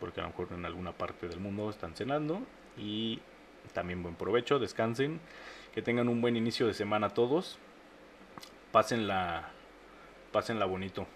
porque 0.00 0.20
a 0.20 0.24
lo 0.24 0.28
mejor 0.28 0.48
en 0.52 0.66
alguna 0.66 0.92
parte 0.92 1.26
del 1.26 1.40
mundo 1.40 1.70
están 1.70 1.94
cenando 1.96 2.42
y 2.76 3.18
también 3.72 4.02
buen 4.02 4.14
provecho, 4.14 4.58
descansen, 4.58 5.20
que 5.72 5.80
tengan 5.80 6.10
un 6.10 6.20
buen 6.20 6.36
inicio 6.36 6.66
de 6.66 6.74
semana 6.74 7.08
todos. 7.08 7.58
Pásenla 8.72 9.52
Pásenla 10.32 10.66
bonito. 10.66 11.06